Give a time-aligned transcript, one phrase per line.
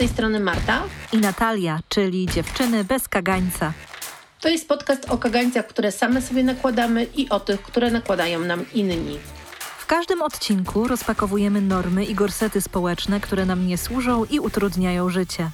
[0.00, 3.72] tej strony Marta i Natalia, czyli dziewczyny bez kagańca.
[4.40, 8.64] To jest podcast o kagańcach, które same sobie nakładamy i o tych, które nakładają nam
[8.72, 9.18] inni.
[9.78, 15.50] W każdym odcinku rozpakowujemy normy i gorsety społeczne, które nam nie służą i utrudniają życie.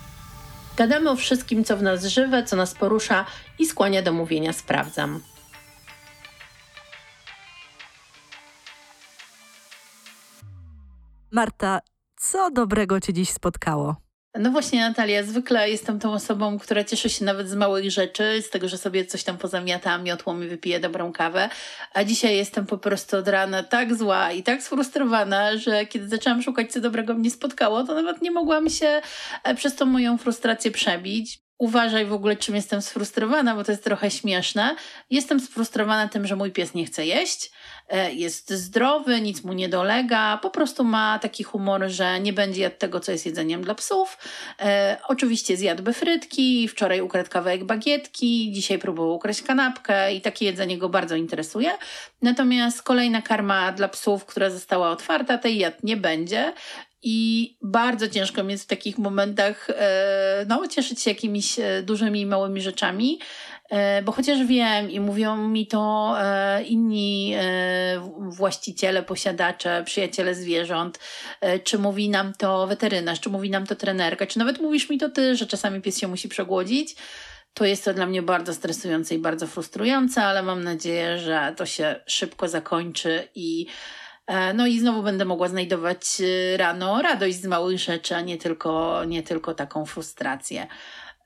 [0.77, 3.25] Gadamy o wszystkim, co w nas żywe, co nas porusza
[3.59, 5.21] i skłania do mówienia sprawdzam.
[11.31, 11.81] Marta,
[12.17, 14.06] co dobrego Cię dziś spotkało?
[14.39, 18.51] No właśnie, Natalia, zwykle jestem tą osobą, która cieszy się nawet z małych rzeczy, z
[18.51, 21.49] tego, że sobie coś tam pozamiata miotłą i wypiję dobrą kawę.
[21.95, 26.43] A dzisiaj jestem po prostu od rana tak zła i tak sfrustrowana, że kiedy zaczęłam
[26.43, 29.01] szukać, co dobrego mnie spotkało, to nawet nie mogłam się
[29.45, 31.46] e, przez tą moją frustrację przebić.
[31.59, 34.77] Uważaj w ogóle, czym jestem sfrustrowana, bo to jest trochę śmieszne.
[35.11, 37.51] Jestem sfrustrowana tym, że mój pies nie chce jeść
[37.89, 42.63] E, jest zdrowy, nic mu nie dolega, po prostu ma taki humor, że nie będzie
[42.63, 44.19] jadł tego, co jest jedzeniem dla psów.
[44.61, 50.79] E, oczywiście zjadłby frytki, wczoraj ukradł kawałek bagietki, dzisiaj próbował ukraść kanapkę i takie jedzenie
[50.79, 51.71] go bardzo interesuje.
[52.23, 56.53] Natomiast kolejna karma dla psów, która została otwarta, tej jad nie będzie.
[57.09, 62.21] I bardzo ciężko mi jest w takich momentach e, no, cieszyć się jakimiś e, dużymi
[62.21, 63.21] i małymi rzeczami.
[63.71, 66.17] E, bo chociaż wiem i mówią mi to
[66.67, 67.35] inni
[68.19, 70.99] właściciele, posiadacze, przyjaciele zwierząt,
[71.65, 75.09] czy mówi nam to weterynarz, czy mówi nam to trenerka, czy nawet mówisz mi to
[75.09, 76.97] ty, że czasami pies się musi przegłodzić,
[77.55, 81.67] to jest to dla mnie bardzo stresujące i bardzo frustrujące, ale mam nadzieję, że to
[81.67, 83.67] się szybko zakończy i
[84.55, 86.23] no i znowu będę mogła znajdować
[86.57, 90.67] rano radość z małych rzeczy, a nie tylko, nie tylko taką frustrację.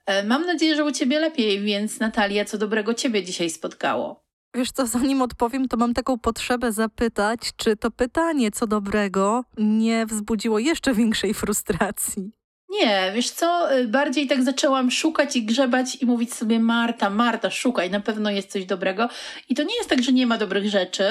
[0.05, 4.23] E, mam nadzieję, że u ciebie lepiej, więc Natalia, co dobrego ciebie dzisiaj spotkało?
[4.55, 10.05] Wiesz co, zanim odpowiem, to mam taką potrzebę zapytać, czy to pytanie, co dobrego, nie
[10.05, 12.31] wzbudziło jeszcze większej frustracji?
[12.71, 17.49] Nie, wiesz co, y, bardziej tak zaczęłam szukać i grzebać i mówić sobie Marta, Marta,
[17.49, 19.09] szukaj, na pewno jest coś dobrego.
[19.49, 21.03] I to nie jest tak, że nie ma dobrych rzeczy,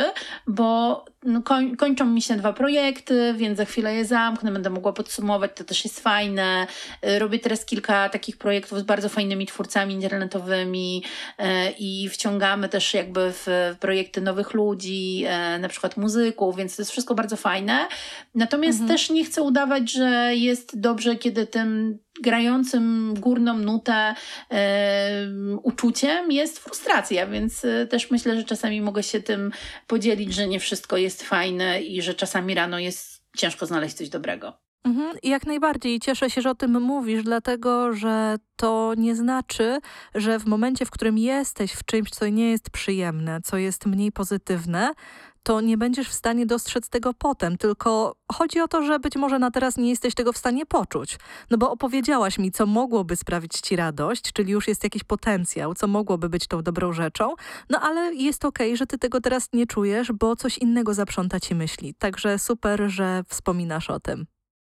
[0.46, 4.92] bo no, koń, kończą mi się dwa projekty, więc za chwilę je zamknę, będę mogła
[4.92, 6.66] podsumować, to też jest fajne.
[7.06, 11.02] Y, robię teraz kilka takich projektów z bardzo fajnymi twórcami internetowymi
[11.40, 11.44] y,
[11.78, 15.24] i wciągamy też jakby w projekty nowych ludzi,
[15.60, 17.88] na przykład muzyków, więc to jest wszystko bardzo fajne.
[18.34, 18.98] Natomiast mhm.
[18.98, 24.14] też nie chcę udawać, że jest dobrze, kiedy tym grającym górną nutę
[24.50, 25.26] e,
[25.62, 29.52] uczuciem jest frustracja, więc e, też myślę, że czasami mogę się tym
[29.86, 34.70] podzielić, że nie wszystko jest fajne i że czasami rano jest ciężko znaleźć coś dobrego.
[34.84, 39.78] Mhm, jak najbardziej cieszę się, że o tym mówisz, dlatego że to nie znaczy,
[40.14, 44.12] że w momencie, w którym jesteś w czymś, co nie jest przyjemne, co jest mniej
[44.12, 44.92] pozytywne,
[45.42, 49.38] to nie będziesz w stanie dostrzec tego potem, tylko chodzi o to, że być może
[49.38, 51.18] na teraz nie jesteś tego w stanie poczuć.
[51.50, 55.86] No bo opowiedziałaś mi, co mogłoby sprawić ci radość, czyli już jest jakiś potencjał, co
[55.86, 57.34] mogłoby być tą dobrą rzeczą,
[57.70, 61.40] no ale jest okej, okay, że ty tego teraz nie czujesz, bo coś innego zaprząta
[61.40, 61.94] ci myśli.
[61.94, 64.26] Także super, że wspominasz o tym.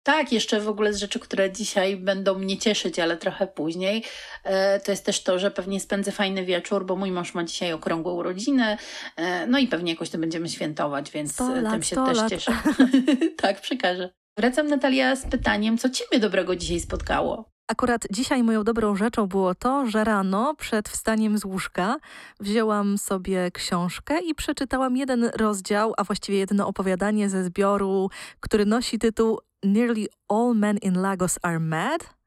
[0.08, 4.04] Tak, jeszcze w ogóle z rzeczy, które dzisiaj będą mnie cieszyć, ale trochę później,
[4.44, 7.74] e, to jest też to, że pewnie spędzę fajny wieczór, bo mój mąż ma dzisiaj
[7.74, 8.78] okrągłe urodziny,
[9.16, 12.30] e, no i pewnie jakoś to będziemy świętować, więc lat, tym się też lat.
[12.30, 12.52] cieszę.
[13.42, 14.10] tak, przekażę.
[14.38, 17.50] Wracam Natalia z pytaniem, co Ciebie dobrego dzisiaj spotkało?
[17.72, 21.96] Akurat dzisiaj moją dobrą rzeczą było to, że rano przed wstaniem z łóżka
[22.40, 28.10] wzięłam sobie książkę i przeczytałam jeden rozdział, a właściwie jedno opowiadanie ze zbioru,
[28.40, 32.18] który nosi tytuł Nearly All Men in Lagos Are Mad.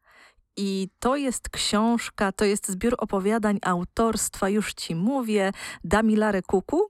[0.56, 5.52] I to jest książka, to jest zbiór opowiadań autorstwa, już ci mówię,
[5.84, 6.88] Damilare Kuku.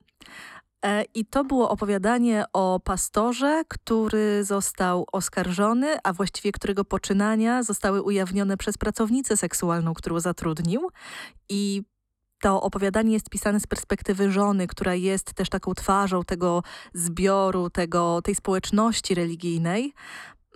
[0.84, 8.02] E, I to było opowiadanie o pastorze, który został oskarżony, a właściwie którego poczynania zostały
[8.02, 10.90] ujawnione przez pracownicę seksualną, którą zatrudnił.
[11.48, 11.82] I
[12.40, 16.62] to opowiadanie jest pisane z perspektywy żony, która jest też taką twarzą tego
[16.94, 19.94] zbioru, tego, tej społeczności religijnej.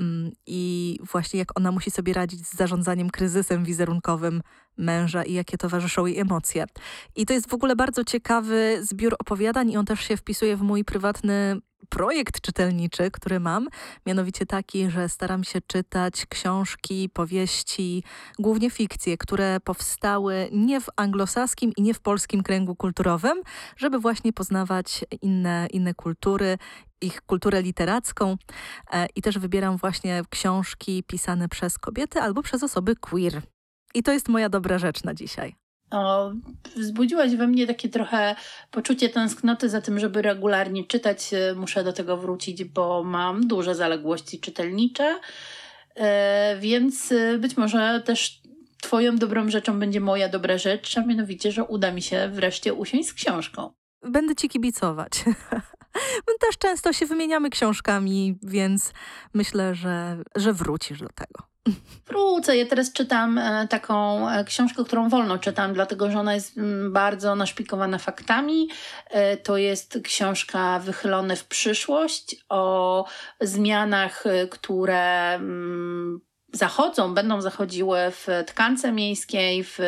[0.00, 4.42] Mm, I właśnie jak ona musi sobie radzić z zarządzaniem kryzysem wizerunkowym
[4.76, 6.64] męża i jakie towarzyszą jej emocje.
[7.16, 10.62] I to jest w ogóle bardzo ciekawy zbiór opowiadań i on też się wpisuje w
[10.62, 13.68] mój prywatny projekt czytelniczy, który mam,
[14.06, 18.04] mianowicie taki, że staram się czytać książki, powieści,
[18.38, 23.42] głównie fikcje, które powstały nie w anglosaskim i nie w polskim kręgu kulturowym,
[23.76, 26.58] żeby właśnie poznawać inne, inne kultury,
[27.00, 28.36] ich kulturę literacką
[28.92, 33.42] e, i też wybieram właśnie książki pisane przez kobiety albo przez osoby queer.
[33.94, 35.63] I to jest moja dobra rzecz na dzisiaj.
[35.90, 36.32] O,
[36.76, 38.36] wzbudziłaś we mnie takie trochę
[38.70, 41.30] poczucie tęsknoty za tym, żeby regularnie czytać.
[41.56, 45.20] Muszę do tego wrócić, bo mam duże zaległości czytelnicze.
[45.94, 48.44] E, więc e, być może też
[48.84, 53.08] Twoją dobrą rzeczą będzie moja dobra rzecz, a mianowicie, że uda mi się wreszcie usiąść
[53.08, 53.72] z książką.
[54.02, 55.24] Będę ci kibicować.
[56.28, 58.92] My też często się wymieniamy książkami, więc
[59.34, 61.53] myślę, że, że wrócisz do tego.
[62.06, 62.56] Wrócę.
[62.56, 66.92] Ja teraz czytam e, taką e, książkę, którą wolno czytam, dlatego że ona jest mm,
[66.92, 68.68] bardzo naszpikowana faktami.
[69.10, 73.04] E, to jest książka Wychylone w przyszłość o
[73.40, 76.20] zmianach, które mm,
[76.54, 79.78] zachodzą, będą zachodziły w tkance miejskiej, w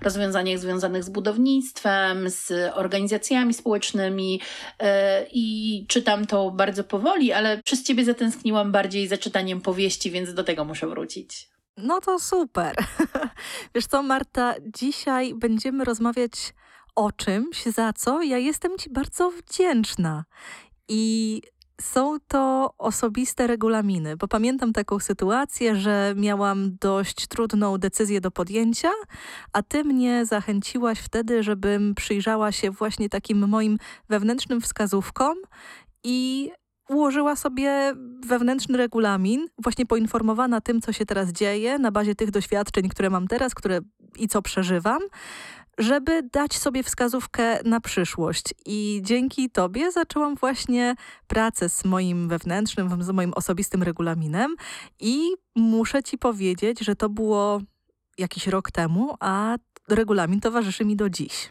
[0.00, 4.40] rozwiązaniach związanych z budownictwem, z organizacjami społecznymi
[4.78, 10.34] e, i czytam to bardzo powoli, ale przez ciebie zatęskniłam bardziej za czytaniem powieści, więc
[10.34, 11.48] do tego muszę wrócić.
[11.76, 12.76] No to super.
[13.74, 16.32] Wiesz co, Marta, dzisiaj będziemy rozmawiać
[16.94, 20.24] o czymś, za co ja jestem Ci bardzo wdzięczna.
[20.88, 21.42] I
[21.80, 28.90] są to osobiste regulaminy, bo pamiętam taką sytuację, że miałam dość trudną decyzję do podjęcia,
[29.52, 33.78] a ty mnie zachęciłaś wtedy, żebym przyjrzała się właśnie takim moim
[34.08, 35.36] wewnętrznym wskazówkom
[36.04, 36.50] i
[36.88, 37.94] ułożyła sobie
[38.26, 43.28] wewnętrzny regulamin, właśnie poinformowana tym, co się teraz dzieje, na bazie tych doświadczeń, które mam
[43.28, 43.80] teraz, które
[44.16, 45.00] i co przeżywam
[45.78, 48.44] żeby dać sobie wskazówkę na przyszłość.
[48.66, 50.94] I dzięki Tobie zaczęłam właśnie
[51.26, 54.56] pracę z moim wewnętrznym, z moim osobistym regulaminem
[55.00, 55.18] i
[55.56, 57.60] muszę Ci powiedzieć, że to było
[58.18, 59.56] jakiś rok temu, a
[59.88, 61.50] regulamin towarzyszy mi do dziś.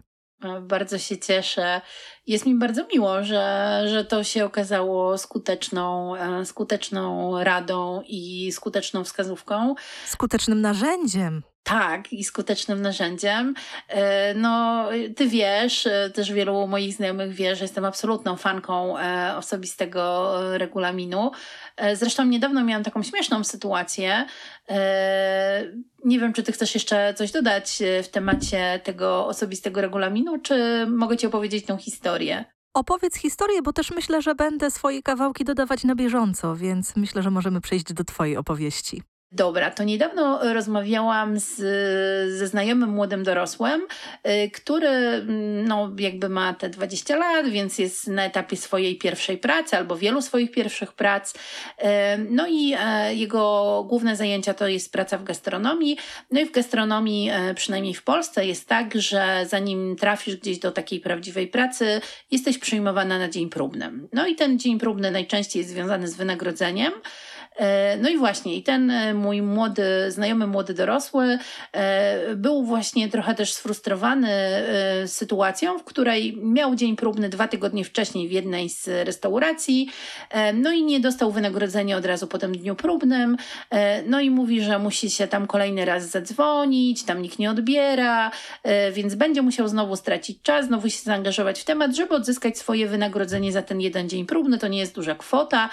[0.61, 1.81] Bardzo się cieszę.
[2.27, 9.03] Jest mi bardzo miło, że, że to się okazało skuteczną, e, skuteczną radą i skuteczną
[9.03, 9.75] wskazówką.
[10.05, 11.43] Skutecznym narzędziem.
[11.63, 13.53] Tak, i skutecznym narzędziem.
[13.87, 19.35] E, no, ty wiesz, e, też wielu moich znajomych wie, że jestem absolutną fanką e,
[19.37, 21.31] osobistego regulaminu.
[21.93, 24.25] Zresztą niedawno miałam taką śmieszną sytuację.
[26.05, 31.17] Nie wiem, czy ty chcesz jeszcze coś dodać w temacie tego osobistego regulaminu, czy mogę
[31.17, 32.45] ci opowiedzieć tą historię?
[32.73, 37.31] Opowiedz historię, bo też myślę, że będę swoje kawałki dodawać na bieżąco, więc myślę, że
[37.31, 39.01] możemy przejść do twojej opowieści.
[39.35, 41.55] Dobra, to niedawno rozmawiałam z,
[42.37, 43.81] ze znajomym młodym dorosłym,
[44.27, 49.37] y, który mm, no, jakby ma te 20 lat, więc jest na etapie swojej pierwszej
[49.37, 51.33] pracy albo wielu swoich pierwszych prac.
[51.33, 51.85] Y,
[52.29, 55.97] no i e, jego główne zajęcia to jest praca w gastronomii.
[56.31, 60.71] No i w gastronomii, e, przynajmniej w Polsce, jest tak, że zanim trafisz gdzieś do
[60.71, 62.01] takiej prawdziwej pracy,
[62.31, 63.91] jesteś przyjmowana na dzień próbny.
[64.13, 66.93] No i ten dzień próbny najczęściej jest związany z wynagrodzeniem.
[67.55, 71.37] E, no i właśnie, i ten e, mój młody, znajomy młody dorosły
[71.71, 74.33] e, był właśnie trochę też sfrustrowany
[75.07, 79.89] sytuacją, w której miał dzień próbny dwa tygodnie wcześniej w jednej z restauracji,
[80.53, 83.37] no i nie dostał wynagrodzenia od razu po tym dniu próbnym,
[84.05, 88.31] no i mówi, że musi się tam kolejny raz zadzwonić, tam nikt nie odbiera,
[88.91, 93.51] więc będzie musiał znowu stracić czas, znowu się zaangażować w temat, żeby odzyskać swoje wynagrodzenie
[93.51, 95.69] za ten jeden dzień próbny, to nie jest duża kwota,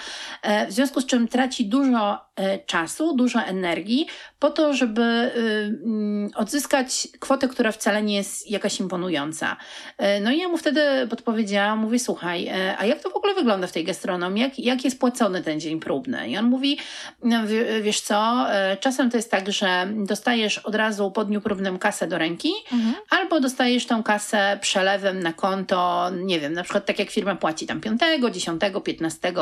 [0.67, 4.07] w związku z czym traci dużo e, czasu, dużo energii
[4.39, 5.39] po to, żeby y,
[5.85, 9.57] mm, odzyskać kwotę, która wcale nie jest jakaś imponująca.
[9.97, 13.33] E, no i ja mu wtedy podpowiedziałam, mówię, słuchaj, e, a jak to w ogóle
[13.33, 14.43] wygląda w tej gastronomii?
[14.43, 16.29] Jak, jak jest płacony ten dzień próbny?
[16.29, 16.77] I on mówi,
[17.23, 17.37] no,
[17.81, 18.45] wiesz co,
[18.79, 22.95] czasem to jest tak, że dostajesz od razu po dniu próbnym kasę do ręki, mhm.
[23.09, 27.67] albo dostajesz tą kasę przelewem na konto, nie wiem, na przykład tak jak firma płaci
[27.67, 28.01] tam 5,
[28.31, 29.33] 10, 15,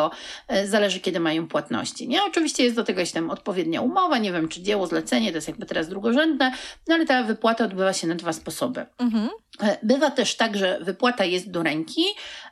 [0.66, 2.08] zależy kiedy mają płatności.
[2.08, 2.19] Nie?
[2.28, 5.48] Oczywiście jest do tego jakaś tam odpowiednia umowa, nie wiem, czy dzieło, zlecenie, to jest
[5.48, 6.52] jakby teraz drugorzędne,
[6.88, 8.86] no ale ta wypłata odbywa się na dwa sposoby.
[8.98, 9.30] Mhm.
[9.62, 12.04] E, bywa też tak, że wypłata jest do ręki,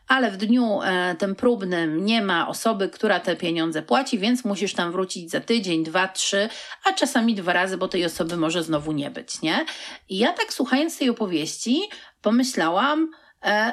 [0.07, 4.73] ale w dniu e, tym próbnym nie ma osoby, która te pieniądze płaci, więc musisz
[4.73, 6.49] tam wrócić za tydzień, dwa, trzy,
[6.85, 9.65] a czasami dwa razy, bo tej osoby może znowu nie być, nie?
[10.09, 11.81] I ja tak słuchając tej opowieści
[12.21, 13.09] pomyślałam,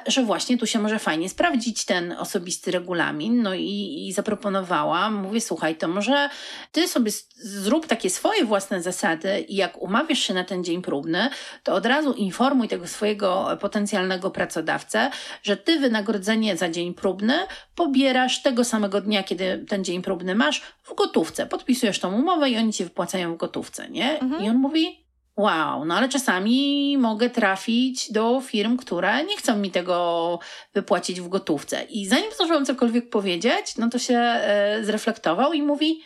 [0.07, 3.43] że właśnie tu się może fajnie sprawdzić ten osobisty regulamin.
[3.43, 6.29] No i, i zaproponowałam, mówię, słuchaj, to może
[6.73, 11.29] ty sobie zrób takie swoje własne zasady i jak umawiasz się na ten dzień próbny,
[11.63, 15.11] to od razu informuj tego swojego potencjalnego pracodawcę,
[15.43, 17.35] że ty wynagrodzenie za dzień próbny
[17.75, 21.47] pobierasz tego samego dnia, kiedy ten dzień próbny masz, w gotówce.
[21.47, 24.19] Podpisujesz tą umowę i oni ci wypłacają w gotówce, nie?
[24.21, 24.45] Mhm.
[24.45, 25.04] I on mówi,
[25.37, 30.39] Wow, no ale czasami mogę trafić do firm, które nie chcą mi tego
[30.75, 31.83] wypłacić w gotówce.
[31.83, 36.03] I zanim zdążyłam cokolwiek powiedzieć, no to się e, zreflektował i mówi,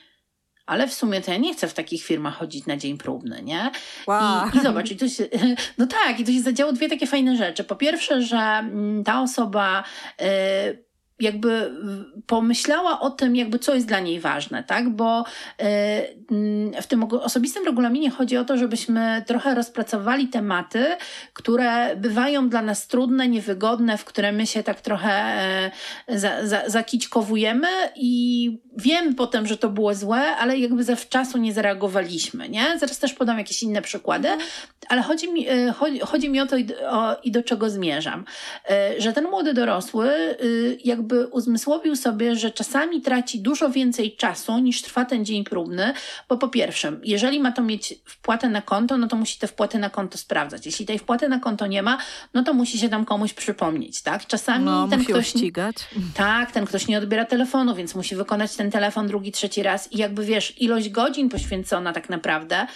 [0.67, 3.71] ale w sumie to ja nie chcę w takich firmach chodzić na dzień próbny, nie?
[4.07, 4.49] Wow.
[4.55, 5.29] I, I zobacz, i to się,
[5.79, 7.65] no tak, i to się zadziało dwie takie fajne rzeczy.
[7.65, 9.85] Po pierwsze, że mm, ta osoba...
[10.21, 10.88] E,
[11.21, 11.73] jakby
[12.27, 14.89] pomyślała o tym, jakby co jest dla niej ważne, tak?
[14.89, 15.25] Bo
[16.83, 20.87] w tym osobistym regulaminie chodzi o to, żebyśmy trochę rozpracowali tematy,
[21.33, 25.41] które bywają dla nas trudne, niewygodne, w które my się tak trochę
[26.09, 32.49] za, za, zakićkowujemy i wiemy potem, że to było złe, ale jakby zawczasu nie zareagowaliśmy,
[32.49, 32.79] nie?
[32.79, 34.29] Zaraz też podam jakieś inne przykłady,
[34.89, 38.25] ale chodzi mi, e, chodzi, chodzi mi o to i, o, i do czego zmierzam,
[38.71, 40.79] e, że ten młody dorosły y,
[41.09, 45.93] jakby uzmysłowił sobie, że czasami traci dużo więcej czasu niż trwa ten dzień próbny,
[46.29, 49.79] bo po pierwsze, jeżeli ma to mieć wpłatę na konto, no to musi te wpłaty
[49.79, 50.67] na konto sprawdzać.
[50.67, 51.99] Jeśli tej wpłaty na konto nie ma,
[52.35, 54.27] no to musi się tam komuś przypomnieć, tak?
[54.27, 55.29] Czasami no, ten ktoś...
[55.29, 55.77] ścigać.
[56.15, 59.99] Tak, ten ktoś nie odbiera telefonu, więc musi wykonać ten telefon drugi, trzeci raz i
[59.99, 62.67] jakby wiesz, ilość godzin poświęcona tak naprawdę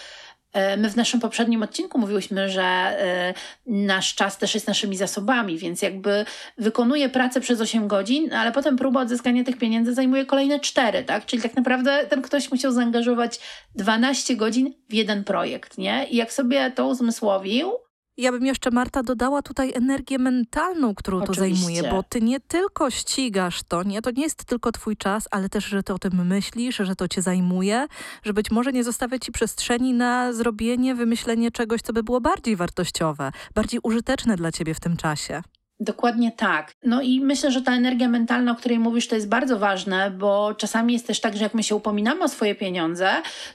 [0.77, 3.35] My w naszym poprzednim odcinku mówiłyśmy, że e,
[3.67, 6.25] nasz czas też jest naszymi zasobami, więc jakby
[6.59, 11.27] wykonuje pracę przez 8 godzin, ale potem próba odzyskania tych pieniędzy zajmuje kolejne 4, tak?
[11.27, 13.41] Czyli tak naprawdę ten ktoś musiał zaangażować
[13.75, 16.07] 12 godzin w jeden projekt, nie?
[16.11, 17.73] I jak sobie to uzmysłowił,
[18.17, 21.51] ja bym jeszcze, Marta, dodała tutaj energię mentalną, którą Oczywiście.
[21.51, 25.29] to zajmuje, bo ty nie tylko ścigasz to, nie, to nie jest tylko twój czas,
[25.31, 27.87] ale też, że ty o tym myślisz, że to cię zajmuje,
[28.23, 32.57] że być może nie zostawia ci przestrzeni na zrobienie, wymyślenie czegoś, co by było bardziej
[32.57, 35.43] wartościowe, bardziej użyteczne dla ciebie w tym czasie.
[35.83, 36.73] Dokładnie tak.
[36.85, 40.55] No i myślę, że ta energia mentalna, o której mówisz, to jest bardzo ważne, bo
[40.55, 43.11] czasami jest też tak, że jak my się upominamy o swoje pieniądze,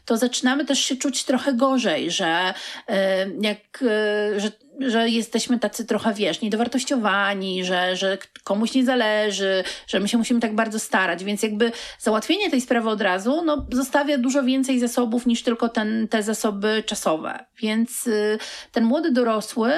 [0.06, 2.54] to zaczynamy też się czuć trochę gorzej, że
[2.88, 9.64] e, jak, e, że że jesteśmy tacy trochę, wiesz, niedowartościowani, że, że komuś nie zależy,
[9.88, 13.66] że my się musimy tak bardzo starać, więc jakby załatwienie tej sprawy od razu, no,
[13.72, 17.46] zostawia dużo więcej zasobów niż tylko ten, te zasoby czasowe.
[17.62, 18.38] Więc y,
[18.72, 19.72] ten młody dorosły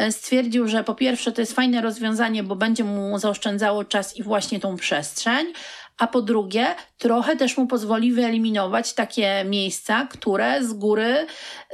[0.00, 4.22] y, stwierdził, że po pierwsze to jest fajne rozwiązanie, bo będzie mu zaoszczędzało czas i
[4.22, 5.52] właśnie tą przestrzeń,
[5.98, 6.66] a po drugie,
[6.98, 11.26] trochę też mu pozwoli wyeliminować takie miejsca, które z góry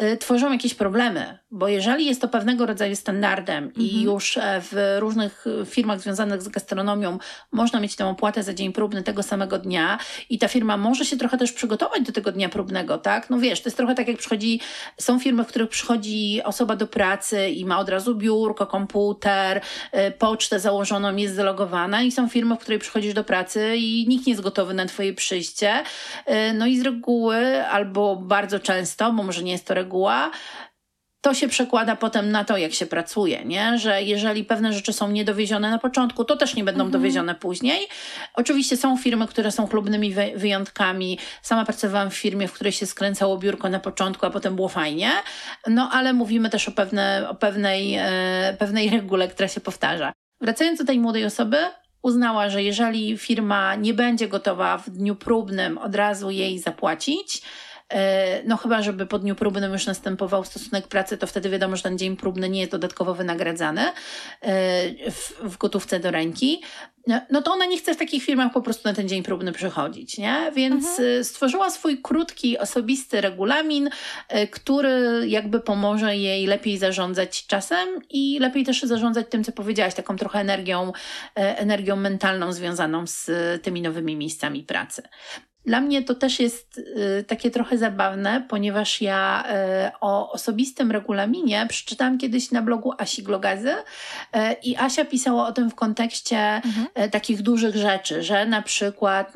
[0.02, 1.41] y, tworzą jakieś problemy.
[1.54, 3.86] Bo jeżeli jest to pewnego rodzaju standardem mhm.
[3.86, 7.18] i już e, w różnych firmach związanych z gastronomią
[7.52, 9.98] można mieć tę opłatę za dzień próbny tego samego dnia
[10.30, 13.30] i ta firma może się trochę też przygotować do tego dnia próbnego, tak?
[13.30, 14.60] No wiesz, to jest trochę tak jak przychodzi,
[14.98, 19.60] są firmy, w których przychodzi osoba do pracy i ma od razu biurko, komputer,
[19.94, 24.26] y, pocztę założoną, jest zalogowana i są firmy, w której przychodzisz do pracy i nikt
[24.26, 25.82] nie jest gotowy na twoje przyjście.
[26.54, 30.30] No i z reguły, albo bardzo często, bo może nie jest to reguła,
[31.22, 33.78] to się przekłada potem na to, jak się pracuje, nie?
[33.78, 36.92] że jeżeli pewne rzeczy są niedowiezione na początku, to też nie będą mhm.
[36.92, 37.88] dowiezione później.
[38.34, 41.18] Oczywiście są firmy, które są chlubnymi wyjątkami.
[41.42, 45.10] Sama pracowałam w firmie, w której się skręcało biurko na początku, a potem było fajnie.
[45.66, 50.12] No ale mówimy też o, pewne, o pewnej, e, pewnej regule, która się powtarza.
[50.40, 51.58] Wracając do tej młodej osoby,
[52.02, 57.42] uznała, że jeżeli firma nie będzie gotowa w dniu próbnym od razu jej zapłacić,
[58.44, 61.98] no chyba, żeby po dniu próbnym już następował stosunek pracy, to wtedy wiadomo, że ten
[61.98, 63.90] dzień próbny nie jest dodatkowo wynagradzany e,
[65.42, 66.62] w, gotówce do ręki.
[67.06, 69.52] No, no to ona nie chce w takich firmach po prostu na ten dzień próbny
[69.52, 70.52] przychodzić, nie?
[70.54, 71.08] Więc mhm.
[71.08, 73.90] Y, stworzyła swój krótki, osobisty regulamin,
[74.50, 80.16] który jakby pomoże jej lepiej zarządzać czasem i lepiej też zarządzać tym, co powiedziałaś, taką
[80.16, 80.92] trochę energią,
[81.34, 83.30] energią mentalną związaną z
[83.62, 85.02] tymi nowymi miejscami pracy.
[85.64, 89.44] Dla mnie to też jest y, takie trochę zabawne, ponieważ ja
[89.86, 93.76] y, o osobistym regulaminie przeczytałam kiedyś na blogu Asi Glogazy y,
[94.62, 97.10] i Asia pisała o tym w kontekście mhm.
[97.10, 99.32] takich dużych rzeczy, że na przykład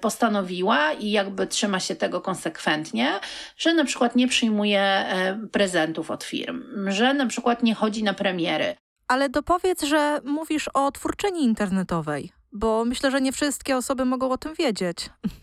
[0.00, 3.12] postanowiła i jakby trzyma się tego konsekwentnie,
[3.56, 5.04] że na przykład nie przyjmuje
[5.52, 8.76] prezentów od firm, że na przykład nie chodzi na premiery.
[9.08, 14.38] Ale dopowiedz, że mówisz o twórczyni internetowej bo myślę, że nie wszystkie osoby mogą o
[14.38, 14.96] tym wiedzieć.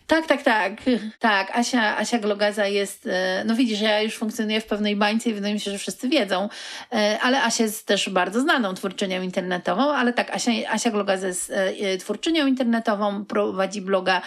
[0.06, 0.72] Tak, tak, tak.
[1.18, 5.34] Tak, Asia, Asia Glogaza jest, e, no widzisz, ja już funkcjonuję w pewnej bańce i
[5.34, 6.48] wydaje mi się, że wszyscy wiedzą,
[6.92, 11.52] e, ale Asia jest też bardzo znaną twórczynią internetową, ale tak, Asia, Asia Glogaza jest
[11.54, 14.22] e, twórczynią internetową, prowadzi bloga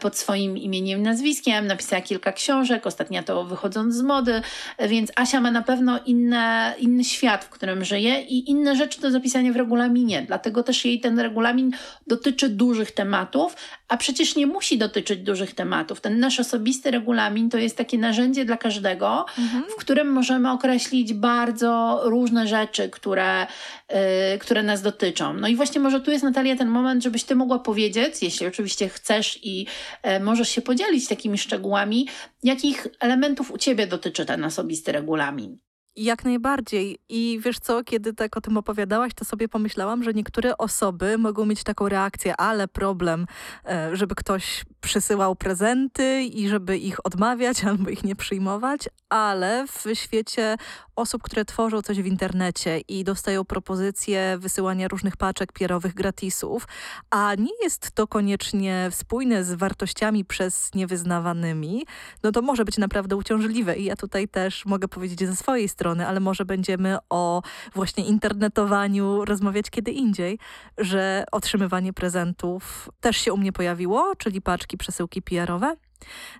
[0.00, 4.42] pod swoim imieniem i nazwiskiem, napisała kilka książek, ostatnia to wychodząc z mody,
[4.88, 9.10] więc Asia ma na pewno inne, inny świat, w którym żyje i inne rzeczy do
[9.10, 11.72] zapisania w regulaminie, dlatego też jej ten regulamin
[12.20, 13.56] dotyczy dużych tematów,
[13.88, 16.00] a przecież nie musi dotyczyć dużych tematów.
[16.00, 19.64] Ten nasz osobisty regulamin to jest takie narzędzie dla każdego, mhm.
[19.70, 23.46] w którym możemy określić bardzo różne rzeczy, które,
[23.88, 23.96] yy,
[24.38, 25.34] które nas dotyczą.
[25.34, 28.88] No i właśnie może tu jest Natalia ten moment, żebyś ty mogła powiedzieć, jeśli oczywiście
[28.88, 29.66] chcesz i
[30.04, 32.08] yy, możesz się podzielić takimi szczegółami,
[32.42, 35.58] jakich elementów u ciebie dotyczy ten osobisty regulamin.
[35.96, 36.98] Jak najbardziej.
[37.08, 41.46] I wiesz co, kiedy tak o tym opowiadałaś, to sobie pomyślałam, że niektóre osoby mogą
[41.46, 43.26] mieć taką reakcję, ale problem,
[43.66, 49.84] e, żeby ktoś przysyłał prezenty i żeby ich odmawiać albo ich nie przyjmować, ale w
[49.94, 50.56] świecie
[51.00, 56.68] osób, które tworzą coś w internecie i dostają propozycje wysyłania różnych paczek pierowych gratisów,
[57.10, 61.86] a nie jest to koniecznie spójne z wartościami przez niewyznawanymi,
[62.22, 63.76] no to może być naprawdę uciążliwe.
[63.76, 67.42] I ja tutaj też mogę powiedzieć ze swojej strony, ale może będziemy o
[67.74, 70.38] właśnie internetowaniu rozmawiać kiedy indziej,
[70.78, 75.76] że otrzymywanie prezentów też się u mnie pojawiło, czyli paczki, przesyłki PR-owe.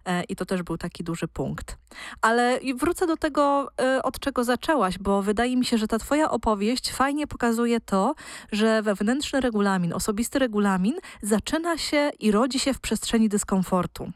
[0.05, 1.77] E, I to też był taki duży punkt.
[2.23, 6.31] Ale wrócę do tego, e, od czego zaczęłaś, bo wydaje mi się, że ta twoja
[6.31, 8.15] opowieść fajnie pokazuje to,
[8.53, 14.13] że wewnętrzny regulamin, osobisty regulamin zaczyna się i rodzi się w przestrzeni dyskomfortu.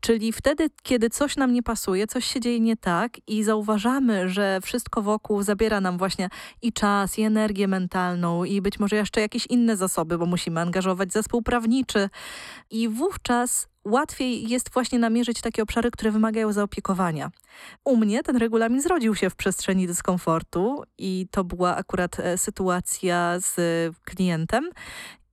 [0.00, 4.60] Czyli wtedy, kiedy coś nam nie pasuje, coś się dzieje nie tak i zauważamy, że
[4.62, 6.28] wszystko wokół zabiera nam właśnie
[6.62, 11.12] i czas, i energię mentalną, i być może jeszcze jakieś inne zasoby, bo musimy angażować
[11.12, 12.10] zespół prawniczy.
[12.70, 17.30] I wówczas łatwiej jest właśnie namierzyć takie obszary, które wymagają zaopiekowania.
[17.84, 23.34] U mnie ten regulamin zrodził się w przestrzeni dyskomfortu i to była akurat e, sytuacja
[23.38, 23.56] z
[24.04, 24.70] klientem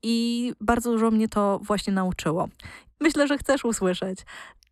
[0.03, 2.47] i bardzo dużo mnie to właśnie nauczyło.
[3.01, 4.19] Myślę, że chcesz usłyszeć.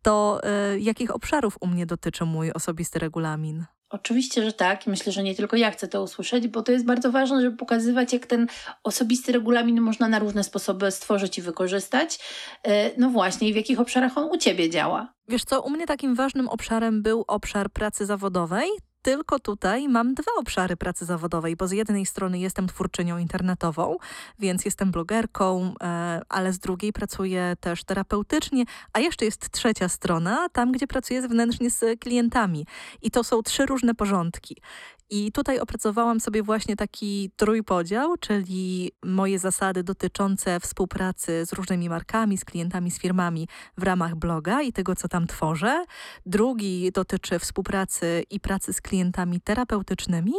[0.02, 0.40] To
[0.74, 3.64] y, jakich obszarów u mnie dotyczy mój osobisty regulamin?
[3.90, 4.86] Oczywiście, że tak.
[4.86, 8.12] Myślę, że nie tylko ja chcę to usłyszeć, bo to jest bardzo ważne, żeby pokazywać,
[8.12, 8.46] jak ten
[8.84, 12.18] osobisty regulamin można na różne sposoby stworzyć i wykorzystać.
[12.62, 15.12] E, no właśnie, i w jakich obszarach on u ciebie działa.
[15.28, 18.70] Wiesz co, u mnie takim ważnym obszarem był obszar pracy zawodowej.
[19.02, 23.96] Tylko tutaj mam dwa obszary pracy zawodowej, bo z jednej strony jestem twórczynią internetową,
[24.38, 30.48] więc jestem blogerką, e, ale z drugiej pracuję też terapeutycznie, a jeszcze jest trzecia strona,
[30.48, 32.66] tam gdzie pracuję zewnętrznie z klientami.
[33.02, 34.56] I to są trzy różne porządki.
[35.10, 42.38] I tutaj opracowałam sobie właśnie taki trójpodział, czyli moje zasady dotyczące współpracy z różnymi markami,
[42.38, 45.84] z klientami, z firmami w ramach bloga i tego, co tam tworzę.
[46.26, 50.34] Drugi dotyczy współpracy i pracy z klientami terapeutycznymi,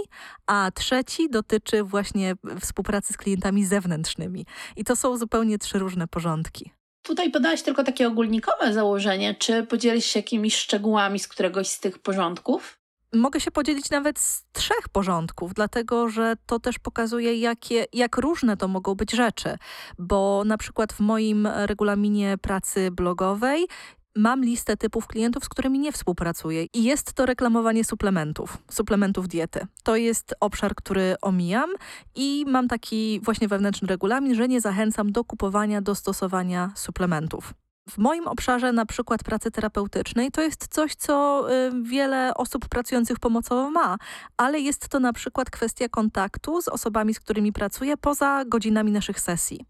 [0.48, 4.46] a trzeci dotyczy właśnie współpracy z klientami zewnętrznymi.
[4.76, 6.72] I to są zupełnie trzy różne porządki.
[7.02, 9.36] Tutaj podałaś tylko takie ogólnikowe założenie.
[9.36, 12.81] Czy podzielisz się jakimiś szczegółami z któregoś z tych porządków?
[13.14, 18.58] Mogę się podzielić nawet z trzech porządków, dlatego że to też pokazuje, jakie, jak różne
[18.58, 19.58] to mogą być rzeczy.
[20.00, 23.68] Bo na przykład w moim regulaminie pracy blogowej
[24.16, 29.68] mam listę typów klientów, z którymi nie współpracuję i jest to reklamowanie suplementów, suplementów diety.
[29.84, 31.70] To jest obszar, który omijam
[32.16, 37.54] i mam taki właśnie wewnętrzny regulamin, że nie zachęcam do kupowania, do stosowania suplementów.
[37.90, 43.20] W moim obszarze na przykład pracy terapeutycznej to jest coś, co y, wiele osób pracujących
[43.20, 43.98] pomocowo ma,
[44.38, 49.20] ale jest to na przykład kwestia kontaktu z osobami, z którymi pracuję poza godzinami naszych
[49.20, 49.66] sesji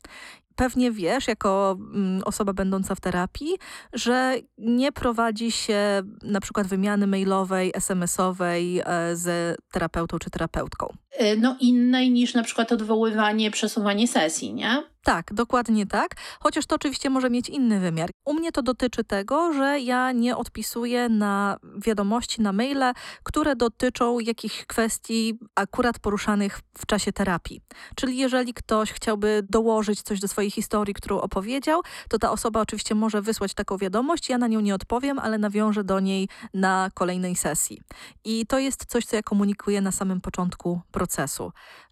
[0.56, 3.58] pewnie wiesz, jako mm, osoba będąca w terapii,
[3.94, 10.94] że nie prowadzi się na przykład wymiany mailowej, SMS-owej e, z terapeutą czy terapeutką.
[11.12, 14.84] E, no innej niż na przykład odwoływanie, przesuwanie sesji, nie?
[15.04, 18.10] Tak, dokładnie tak, chociaż to oczywiście może mieć inny wymiar.
[18.26, 22.94] U mnie to dotyczy tego, że ja nie odpisuję na wiadomości, na maile,
[23.24, 27.62] które dotyczą jakichś kwestii akurat poruszanych w czasie terapii.
[27.96, 32.96] Czyli jeżeli ktoś chciałby dołożyć coś do swojej historii, którą opowiedział, to ta osoba oczywiście
[32.96, 37.36] może wysłać taką wiadomość, ja na nią nie odpowiem, ale nawiążę do niej na kolejnej
[37.36, 37.82] sesji.
[38.26, 41.01] I to jest coś, co ja komunikuję na samym początku procesu.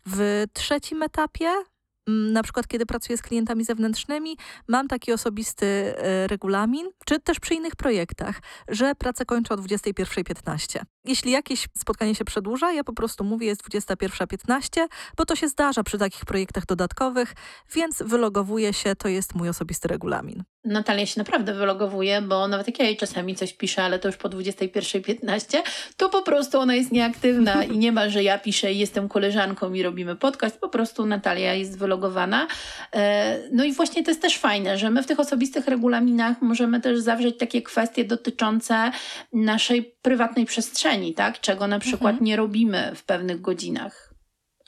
[0.06, 1.52] W trzecim etapie
[2.34, 7.54] na przykład kiedy pracuję z klientami zewnętrznymi, mam taki osobisty e, regulamin, czy też przy
[7.54, 10.82] innych projektach, że pracę kończę o 21.15.
[11.06, 15.84] Jeśli jakieś spotkanie się przedłuża, ja po prostu mówię jest 21.15, bo to się zdarza
[15.84, 17.34] przy takich projektach dodatkowych,
[17.76, 20.43] więc wylogowuję się, to jest mój osobisty regulamin.
[20.65, 24.17] Natalia się naprawdę wylogowuje, bo nawet jak ja jej czasami coś piszę, ale to już
[24.17, 25.58] po 21.15,
[25.98, 29.74] to po prostu ona jest nieaktywna i nie ma, że ja piszę i jestem koleżanką
[29.74, 31.99] i robimy podcast, po prostu Natalia jest wylogowana.
[32.96, 36.82] E, no i właśnie to jest też fajne, że my w tych osobistych regulaminach możemy
[36.82, 38.92] też zawrzeć takie kwestie dotyczące
[39.34, 41.40] naszej prywatnej przestrzeni, tak?
[41.40, 42.26] Czego na przykład mhm.
[42.26, 44.14] nie robimy w pewnych godzinach.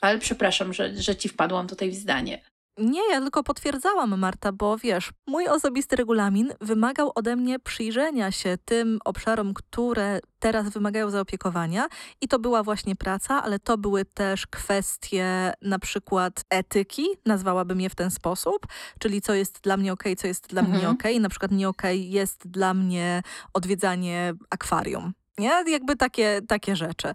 [0.00, 2.51] Ale przepraszam, że, że ci wpadłam tutaj w zdanie.
[2.78, 8.58] Nie, ja tylko potwierdzałam, Marta, bo wiesz, mój osobisty regulamin wymagał ode mnie przyjrzenia się
[8.64, 11.86] tym obszarom, które teraz wymagają zaopiekowania
[12.20, 17.90] i to była właśnie praca, ale to były też kwestie na przykład etyki, nazwałabym je
[17.90, 18.66] w ten sposób,
[18.98, 20.78] czyli co jest dla mnie ok, co jest dla mhm.
[20.78, 21.20] mnie nie ok.
[21.20, 23.22] Na przykład nie ok jest dla mnie
[23.54, 25.64] odwiedzanie akwarium Nie?
[25.66, 27.14] Jakby takie, takie rzeczy.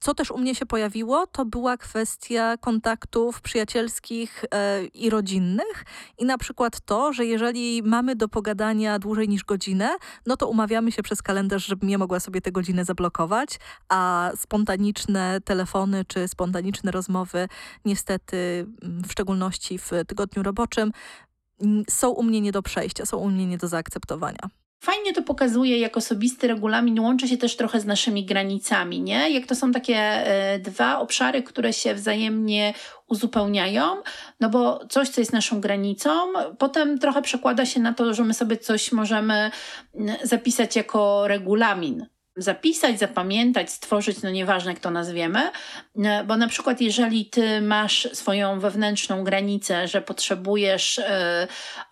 [0.00, 5.84] Co też u mnie się pojawiło, to była kwestia kontaktów przyjacielskich e, i rodzinnych.
[6.18, 10.92] I na przykład to, że jeżeli mamy do pogadania dłużej niż godzinę, no to umawiamy
[10.92, 16.90] się przez kalendarz, żebym ja mogła sobie tę godzinę zablokować, a spontaniczne telefony czy spontaniczne
[16.90, 17.48] rozmowy,
[17.84, 20.92] niestety, mm, w szczególności w tygodniu roboczym,
[21.60, 24.65] mm, są u mnie nie do przejścia, są u mnie nie do zaakceptowania.
[24.80, 29.30] Fajnie to pokazuje, jak osobisty regulamin łączy się też trochę z naszymi granicami, nie?
[29.30, 32.74] Jak to są takie e, dwa obszary, które się wzajemnie
[33.06, 33.96] uzupełniają,
[34.40, 36.10] no bo coś, co jest naszą granicą,
[36.58, 39.50] potem trochę przekłada się na to, że my sobie coś możemy
[40.22, 45.50] zapisać jako regulamin zapisać, zapamiętać, stworzyć, no nieważne jak to nazwiemy,
[46.04, 51.04] e, bo na przykład jeżeli ty masz swoją wewnętrzną granicę, że potrzebujesz y,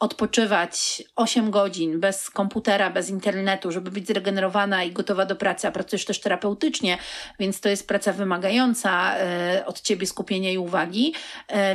[0.01, 5.71] odpoczywać 8 godzin bez komputera, bez internetu, żeby być zregenerowana i gotowa do pracy, a
[5.73, 6.99] pracujesz też terapeutycznie,
[7.39, 9.17] więc to jest praca wymagająca
[9.59, 11.15] y, od ciebie skupienia i uwagi,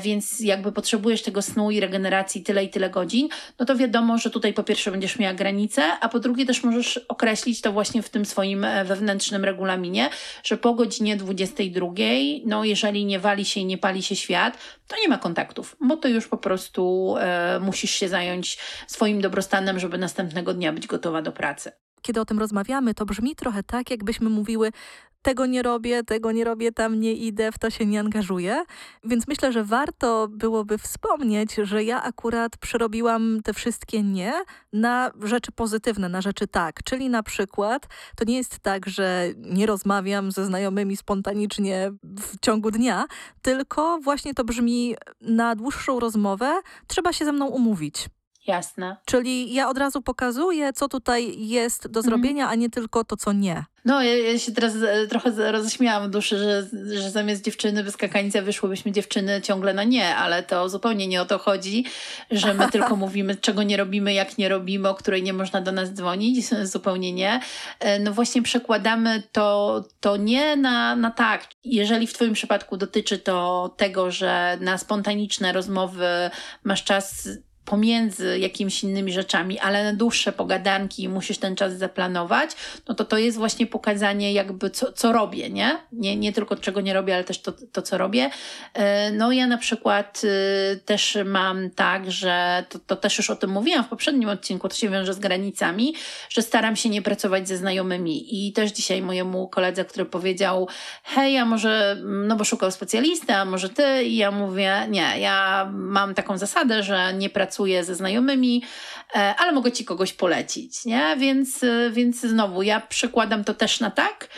[0.02, 3.30] więc jakby potrzebujesz tego snu i regeneracji tyle i tyle godzin,
[3.60, 6.98] no to wiadomo, że tutaj po pierwsze będziesz miała granicę, a po drugie też możesz
[6.98, 10.10] określić to właśnie w tym swoim swoim e, wewnętrznym regulaminie,
[10.44, 11.88] że po godzinie 22,
[12.46, 15.98] no jeżeli nie wali się i nie pali się świat, to nie ma kontaktów, bo
[15.98, 21.22] to już po prostu e, musisz się zająć swoim dobrostanem, żeby następnego dnia być gotowa
[21.22, 21.72] do pracy.
[22.02, 24.72] Kiedy o tym rozmawiamy, to brzmi trochę tak, jakbyśmy mówiły:
[25.22, 28.64] tego nie robię, tego nie robię, tam nie idę, w to się nie angażuję.
[29.04, 34.34] Więc myślę, że warto byłoby wspomnieć, że ja akurat przerobiłam te wszystkie nie
[34.74, 36.84] na rzeczy pozytywne, na rzeczy tak.
[36.84, 42.72] Czyli na przykład to nie jest tak, że nie rozmawiam ze znajomymi spontanicznie w ciągu
[42.72, 43.06] dnia,
[43.42, 48.10] tylko właśnie to brzmi na dłuższą rozmowę trzeba się ze mną umówić.
[48.50, 48.96] Jasne.
[49.06, 52.04] Czyli ja od razu pokazuję, co tutaj jest do mhm.
[52.04, 52.50] zrobienia, mhm.
[52.52, 53.66] a nie tylko to, co nie.
[53.86, 56.68] No, ja, ja, się teraz e, trochę roześmiałam w duszy, że,
[57.02, 61.38] że zamiast dziewczyny wyskakańca wyszłybyśmy dziewczyny ciągle na nie, ale to zupełnie nie o to
[61.38, 61.86] chodzi,
[62.32, 65.72] że my tylko mówimy, czego nie robimy, jak nie robimy, o której nie można do
[65.72, 67.40] nas dzwonić, zupełnie nie.
[67.80, 71.48] E, no właśnie przekładamy to, to nie na, na tak.
[71.64, 76.08] Jeżeli w Twoim przypadku dotyczy to tego, że na spontaniczne rozmowy
[76.64, 77.30] masz czas
[77.70, 82.52] pomiędzy jakimiś innymi rzeczami, ale na dłuższe pogadanki musisz ten czas zaplanować,
[82.88, 85.78] no to to jest właśnie pokazanie jakby co, co robię, nie?
[85.92, 86.16] nie?
[86.16, 88.30] Nie tylko czego nie robię, ale też to, to co robię.
[88.74, 93.36] E, no ja na przykład y, też mam tak, że to, to też już o
[93.36, 95.96] tym mówiłam w poprzednim odcinku, to się wiąże z granicami,
[96.30, 100.68] że staram się nie pracować ze znajomymi i też dzisiaj mojemu koledze, który powiedział
[101.04, 104.04] hej, a może, no bo szukał specjalisty, a może ty?
[104.04, 108.64] I ja mówię, nie, ja mam taką zasadę, że nie pracuję pracuję ze znajomymi,
[109.16, 111.16] e, ale mogę ci kogoś polecić, nie?
[111.18, 114.30] Więc, e, więc znowu ja przekładam to też na tak,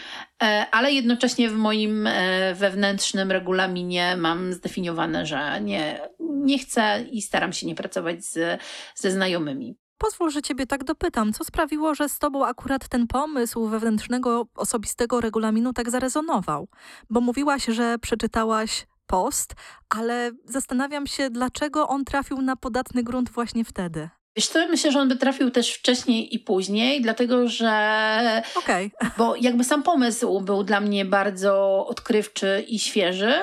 [0.43, 2.09] e, ale jednocześnie w moim
[2.53, 8.61] wewnętrznym regulaminie mam zdefiniowane, że nie, nie chcę i staram się nie pracować z,
[8.95, 9.75] ze znajomymi.
[9.97, 11.33] Pozwól, że ciebie tak dopytam.
[11.33, 16.67] Co sprawiło, że z tobą akurat ten pomysł wewnętrznego, osobistego regulaminu tak zarezonował?
[17.09, 19.53] Bo mówiłaś, że przeczytałaś post,
[19.89, 24.09] ale zastanawiam się, dlaczego on trafił na podatny grunt właśnie wtedy.
[24.35, 28.43] Wiesz co, myślę, że on by trafił też wcześniej i później, dlatego że...
[28.55, 28.91] Okej.
[28.95, 29.11] Okay.
[29.17, 33.33] Bo jakby sam pomysł był dla mnie bardzo odkrywczy i świeży,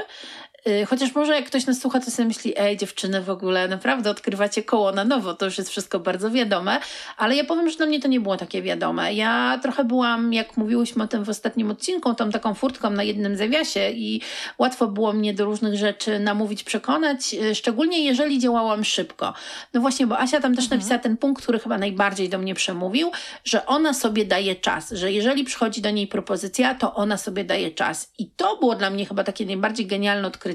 [0.86, 4.62] chociaż może jak ktoś nas słucha, to sobie myśli, ej dziewczyny w ogóle naprawdę odkrywacie
[4.62, 6.80] koło na nowo, to już jest wszystko bardzo wiadome,
[7.16, 9.14] ale ja powiem, że dla mnie to nie było takie wiadome.
[9.14, 13.36] Ja trochę byłam, jak mówiłyśmy o tym w ostatnim odcinku, tą taką furtką na jednym
[13.36, 14.20] zawiasie i
[14.58, 19.34] łatwo było mnie do różnych rzeczy namówić, przekonać, y, szczególnie jeżeli działałam szybko.
[19.74, 20.80] No właśnie, bo Asia tam też mhm.
[20.80, 23.10] napisała ten punkt, który chyba najbardziej do mnie przemówił,
[23.44, 27.70] że ona sobie daje czas, że jeżeli przychodzi do niej propozycja, to ona sobie daje
[27.70, 28.12] czas.
[28.18, 30.47] I to było dla mnie chyba takie najbardziej genialne odkrycie,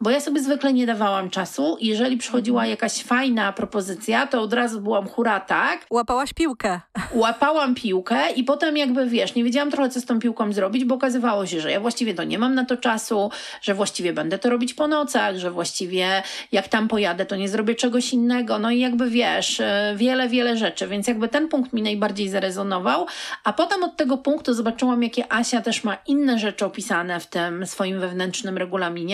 [0.00, 1.76] bo ja sobie zwykle nie dawałam czasu.
[1.80, 2.70] Jeżeli przychodziła mhm.
[2.70, 5.86] jakaś fajna propozycja, to od razu byłam hura tak.
[5.90, 6.80] Łapałaś piłkę.
[7.14, 10.94] Łapałam piłkę i potem jakby wiesz, nie wiedziałam trochę co z tą piłką zrobić, bo
[10.94, 13.30] okazywało się, że ja właściwie to nie mam na to czasu,
[13.62, 17.74] że właściwie będę to robić po nocach, że właściwie jak tam pojadę, to nie zrobię
[17.74, 18.58] czegoś innego.
[18.58, 23.06] No i jakby wiesz, e, wiele, wiele rzeczy, więc jakby ten punkt mi najbardziej zarezonował,
[23.44, 27.66] a potem od tego punktu zobaczyłam, jakie Asia też ma inne rzeczy opisane w tym
[27.66, 29.11] swoim wewnętrznym regulaminie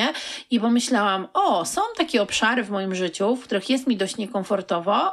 [0.51, 5.13] i pomyślałam, o, są takie obszary w moim życiu, w których jest mi dość niekomfortowo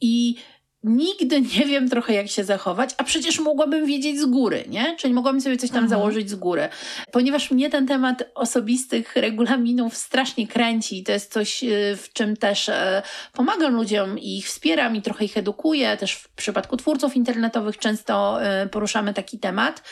[0.00, 0.36] i
[0.84, 4.96] nigdy nie wiem trochę jak się zachować, a przecież mogłabym wiedzieć z góry, nie?
[4.96, 6.00] Czyli mogłabym sobie coś tam mhm.
[6.00, 6.68] założyć z góry.
[7.12, 12.68] Ponieważ mnie ten temat osobistych regulaminów strasznie kręci, to jest coś, y, w czym też
[12.68, 15.96] e, pomagam ludziom i ich wspieram i trochę ich edukuję.
[15.96, 19.82] Też w przypadku twórców internetowych często e, poruszamy taki temat.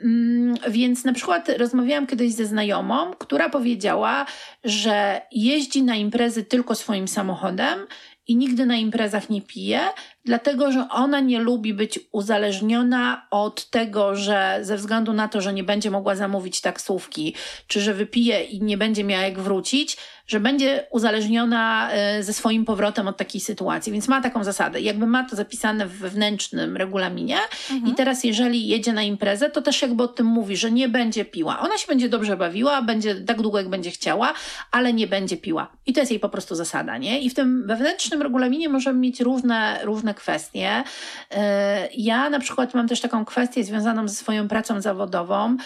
[0.00, 4.26] Mm, więc na przykład rozmawiałam kiedyś ze znajomą, która powiedziała,
[4.64, 7.86] że jeździ na imprezy tylko swoim samochodem
[8.30, 9.80] i nigdy na imprezach nie pije,
[10.24, 15.52] dlatego że ona nie lubi być uzależniona od tego, że ze względu na to, że
[15.52, 17.34] nie będzie mogła zamówić taksówki,
[17.66, 19.96] czy że wypije i nie będzie miała jak wrócić,
[20.30, 23.92] że będzie uzależniona e, ze swoim powrotem od takiej sytuacji.
[23.92, 24.80] Więc ma taką zasadę.
[24.80, 27.38] Jakby ma to zapisane w wewnętrznym regulaminie
[27.70, 27.92] mhm.
[27.92, 31.24] i teraz jeżeli jedzie na imprezę, to też jakby o tym mówi, że nie będzie
[31.24, 31.60] piła.
[31.60, 34.32] Ona się będzie dobrze bawiła, będzie tak długo, jak będzie chciała,
[34.70, 35.72] ale nie będzie piła.
[35.86, 37.20] I to jest jej po prostu zasada, nie?
[37.20, 40.82] I w tym wewnętrznym regulaminie możemy mieć różne, różne kwestie.
[41.30, 45.56] E, ja na przykład mam też taką kwestię związaną ze swoją pracą zawodową,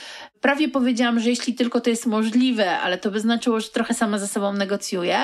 [0.45, 4.19] prawie powiedziałam, że jeśli tylko to jest możliwe, ale to by znaczyło, że trochę sama
[4.19, 5.19] ze sobą negocjuję,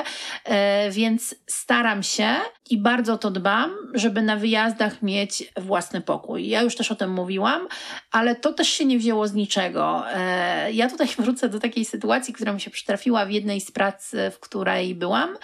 [0.45, 2.35] e, więc staram się
[2.71, 6.49] i bardzo to dbam, żeby na wyjazdach mieć własny pokój.
[6.49, 7.69] Ja już też o tym mówiłam,
[8.11, 10.05] ale to też się nie wzięło z niczego.
[10.13, 14.11] E, ja tutaj wrócę do takiej sytuacji, która mi się przytrafiła w jednej z prac,
[14.33, 15.37] w której byłam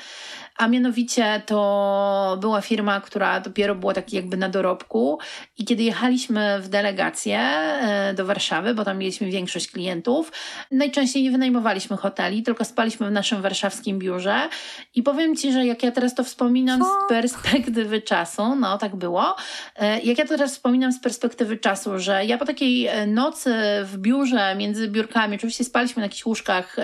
[0.59, 5.19] a mianowicie to była firma, która dopiero była taki jakby na dorobku
[5.59, 10.33] i kiedy jechaliśmy w delegację e, do Warszawy, bo tam mieliśmy większość klientów,
[10.71, 14.49] najczęściej nie wynajmowaliśmy hoteli, tylko spaliśmy w naszym warszawskim biurze
[14.95, 16.87] i powiem Ci, że jak ja teraz to wspominam Co?
[16.87, 19.37] z perspektywy czasu, no tak było,
[19.77, 23.55] e, jak ja to teraz wspominam z perspektywy czasu, że ja po takiej e, nocy
[23.85, 26.77] w biurze między biurkami, oczywiście spaliśmy na jakichś łóżkach,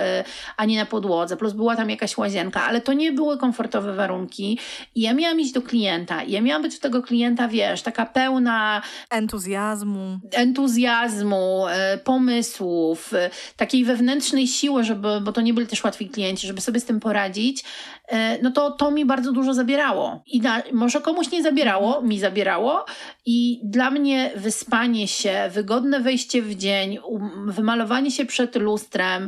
[0.57, 3.93] a nie na podłodze, plus była tam jakaś łazienka, ale to nie były komfortowe komfortowe
[3.93, 4.59] warunki.
[4.95, 6.23] I ja miałam iść do klienta.
[6.23, 13.29] I ja miałam być u tego klienta, wiesz, taka pełna entuzjazmu, entuzjazmu, e, pomysłów, e,
[13.57, 16.99] takiej wewnętrznej siły, żeby, bo to nie byli też łatwi klienci, żeby sobie z tym
[16.99, 17.63] poradzić.
[18.07, 20.23] E, no to to mi bardzo dużo zabierało.
[20.27, 22.07] I na, może komuś nie zabierało, mhm.
[22.07, 22.85] mi zabierało.
[23.25, 29.27] I dla mnie wyspanie się, wygodne wejście w dzień, um, wymalowanie się przed lustrem,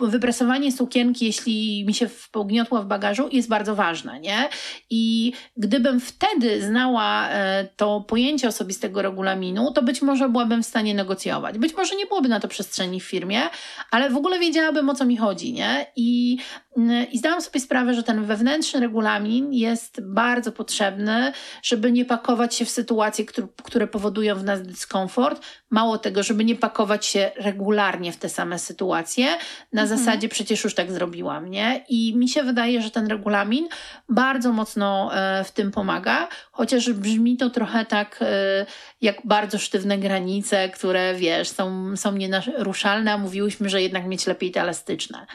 [0.00, 4.48] wypresowanie sukienki, jeśli mi się pogniotło w bagażu jest bardzo ważne, nie?
[4.90, 10.94] I gdybym wtedy znała e, to pojęcie osobistego regulaminu, to być może byłabym w stanie
[10.94, 11.58] negocjować.
[11.58, 13.40] Być może nie byłoby na to przestrzeni w firmie,
[13.90, 15.86] ale w ogóle wiedziałabym o co mi chodzi, nie?
[15.96, 16.38] I,
[17.10, 22.64] i zdałam sobie sprawę, że ten wewnętrzny regulamin jest bardzo potrzebny, żeby nie pakować się
[22.64, 23.24] w sytuacje,
[23.64, 25.42] które, powodują w nas dyskomfort.
[25.70, 29.26] Mało tego, żeby nie pakować się regularnie w te same sytuacje.
[29.72, 29.98] Na mhm.
[29.98, 31.84] zasadzie przecież już tak zrobiłam, nie?
[31.88, 33.68] I mi się wydaje, wydaje, że ten regulamin
[34.08, 38.66] bardzo mocno e, w tym pomaga, chociaż brzmi to trochę tak e,
[39.00, 44.50] jak bardzo sztywne granice, które wiesz, są, są nienaruszalne, a mówiłyśmy, że jednak mieć lepiej
[44.50, 45.26] te elastyczne.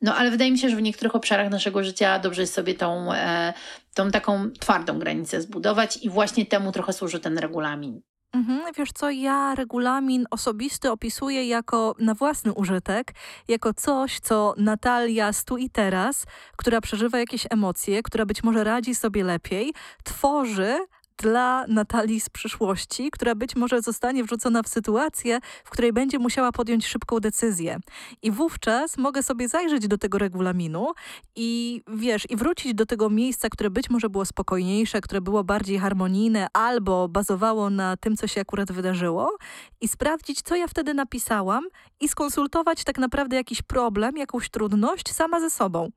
[0.00, 3.12] No ale wydaje mi się, że w niektórych obszarach naszego życia dobrze jest sobie tą,
[3.12, 3.52] e,
[3.94, 8.00] tą taką twardą granicę zbudować i właśnie temu trochę służy ten regulamin.
[8.32, 13.12] Mhm, wiesz co, ja regulamin osobisty opisuję jako na własny użytek,
[13.48, 18.94] jako coś, co Natalia stu i teraz, która przeżywa jakieś emocje, która być może radzi
[18.94, 19.72] sobie lepiej,
[20.04, 20.78] tworzy,
[21.18, 26.52] dla Natalii z przyszłości, która być może zostanie wrzucona w sytuację, w której będzie musiała
[26.52, 27.78] podjąć szybką decyzję.
[28.22, 30.92] I wówczas mogę sobie zajrzeć do tego regulaminu
[31.36, 35.78] i wiesz, i wrócić do tego miejsca, które być może było spokojniejsze, które było bardziej
[35.78, 39.36] harmonijne albo bazowało na tym, co się akurat wydarzyło
[39.80, 41.64] i sprawdzić, co ja wtedy napisałam
[42.00, 45.90] i skonsultować tak naprawdę jakiś problem, jakąś trudność sama ze sobą.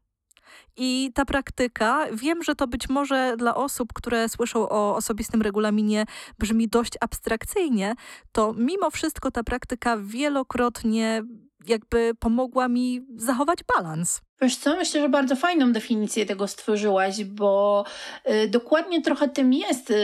[0.78, 6.06] I ta praktyka, wiem, że to być może dla osób, które słyszą o osobistym regulaminie,
[6.40, 7.96] brzmi dość abstrakcyjnie,
[8.32, 11.24] to mimo wszystko ta praktyka wielokrotnie
[11.68, 14.22] jakby pomogła mi zachować balans.
[14.42, 17.86] Wiesz co, myślę, że bardzo fajną definicję tego stworzyłaś, bo
[18.30, 19.96] y, dokładnie trochę tym jest y,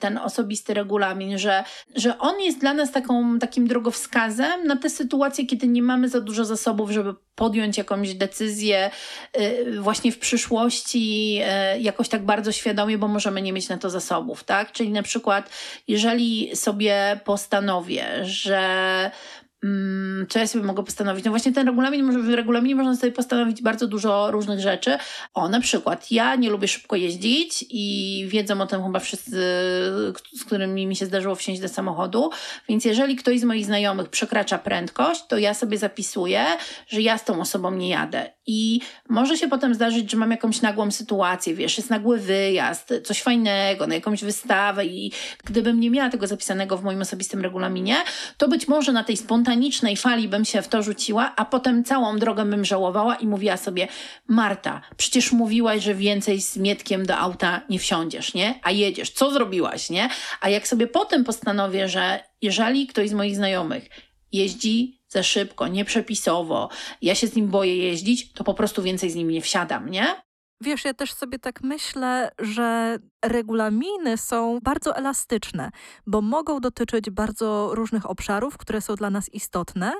[0.00, 5.46] ten osobisty regulamin, że, że on jest dla nas taką, takim drogowskazem na te sytuacje,
[5.46, 8.90] kiedy nie mamy za dużo zasobów, żeby podjąć jakąś decyzję
[9.40, 11.40] y, właśnie w przyszłości
[11.80, 14.72] jakoś tak bardzo świadomie, bo możemy nie mieć na to zasobów, tak?
[14.72, 15.50] Czyli na przykład,
[15.88, 19.10] jeżeli sobie postanowię, że
[20.28, 21.24] co ja sobie mogę postanowić?
[21.24, 24.98] No właśnie ten regulamin, w regulaminie można sobie postanowić bardzo dużo różnych rzeczy.
[25.34, 29.30] O, na przykład ja nie lubię szybko jeździć i wiedzą o tym chyba wszyscy,
[30.32, 32.30] z którymi mi się zdarzyło wsiąść do samochodu,
[32.68, 36.44] więc jeżeli ktoś z moich znajomych przekracza prędkość, to ja sobie zapisuję,
[36.88, 38.32] że ja z tą osobą nie jadę.
[38.46, 43.22] I może się potem zdarzyć, że mam jakąś nagłą sytuację, wiesz, jest nagły wyjazd, coś
[43.22, 45.12] fajnego, na jakąś wystawę i
[45.44, 47.96] gdybym nie miała tego zapisanego w moim osobistym regulaminie,
[48.36, 49.45] to być może na tej spontanicznej
[49.96, 53.88] fali bym się w to rzuciła, a potem całą drogę bym żałowała i mówiła sobie,
[54.28, 58.60] Marta, przecież mówiłaś, że więcej z Mietkiem do auta nie wsiądziesz, nie?
[58.62, 60.08] A jedziesz, co zrobiłaś, nie?
[60.40, 63.88] A jak sobie potem postanowię, że jeżeli ktoś z moich znajomych
[64.32, 66.68] jeździ za szybko, nieprzepisowo,
[67.02, 70.25] ja się z nim boję jeździć, to po prostu więcej z nim nie wsiadam, nie?
[70.60, 75.70] Wiesz, ja też sobie tak myślę, że regulaminy są bardzo elastyczne,
[76.06, 79.92] bo mogą dotyczyć bardzo różnych obszarów, które są dla nas istotne,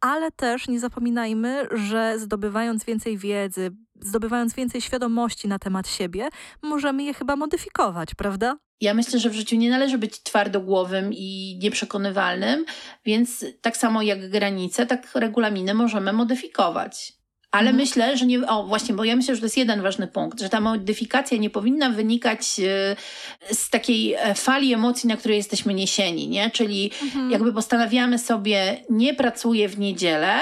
[0.00, 3.70] ale też nie zapominajmy, że zdobywając więcej wiedzy,
[4.00, 6.28] zdobywając więcej świadomości na temat siebie,
[6.62, 8.56] możemy je chyba modyfikować, prawda?
[8.80, 12.64] Ja myślę, że w życiu nie należy być twardogłowym i nieprzekonywalnym,
[13.04, 17.19] więc tak samo jak granice, tak regulaminy możemy modyfikować.
[17.50, 17.76] Ale mhm.
[17.76, 18.46] myślę, że nie.
[18.46, 21.50] O, właśnie, bo ja myślę, że to jest jeden ważny punkt, że ta modyfikacja nie
[21.50, 22.96] powinna wynikać e,
[23.54, 26.50] z takiej e, fali emocji, na której jesteśmy niesieni, nie?
[26.50, 27.30] Czyli mhm.
[27.30, 30.38] jakby postanawiamy sobie, nie pracuję w niedzielę,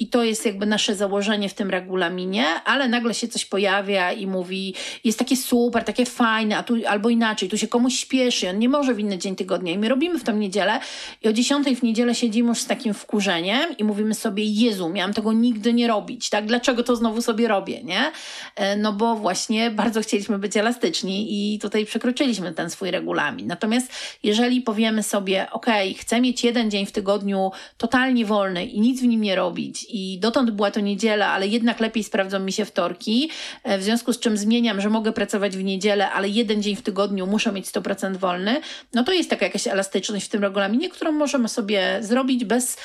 [0.00, 4.26] i to jest jakby nasze założenie w tym regulaminie, ale nagle się coś pojawia i
[4.26, 8.58] mówi, jest takie super, takie fajne, a tu albo inaczej, tu się komuś śpieszy, on
[8.58, 9.72] nie może w inny dzień tygodnia.
[9.72, 10.80] I my robimy w tą niedzielę
[11.22, 15.14] i o 10 w niedzielę siedzimy już z takim wkurzeniem i mówimy sobie, Jezu, miałam
[15.14, 16.46] tego nigdy nie robić, tak?
[16.46, 18.12] Dlaczego to znowu sobie robię, nie?
[18.56, 23.46] E, no bo właśnie bardzo chcieliśmy być elastyczni i tutaj przekroczyliśmy ten swój regulamin.
[23.46, 25.66] Natomiast jeżeli powiemy sobie, ok,
[25.98, 30.18] chcę mieć jeden dzień w tygodniu totalnie wolny i nic w nim nie robić i
[30.18, 33.30] dotąd była to niedziela, ale jednak lepiej sprawdzą mi się wtorki,
[33.64, 36.82] e, w związku z czym zmieniam, że mogę pracować w niedzielę, ale jeden dzień w
[36.82, 38.60] tygodniu muszę mieć 100% wolny,
[38.94, 42.76] no to jest taka jakaś elastyczność w tym regulaminie, którą możemy sobie zrobić bez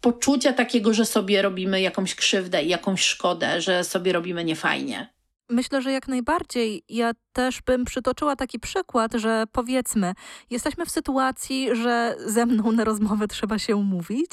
[0.00, 5.14] poczucia takiego, że sobie robimy jakąś krzywdę i jakąś szkodę, że sobie robimy niefajnie.
[5.54, 6.82] Myślę, że jak najbardziej.
[6.88, 10.14] Ja też bym przytoczyła taki przykład, że powiedzmy,
[10.50, 14.30] jesteśmy w sytuacji, że ze mną na rozmowę trzeba się umówić,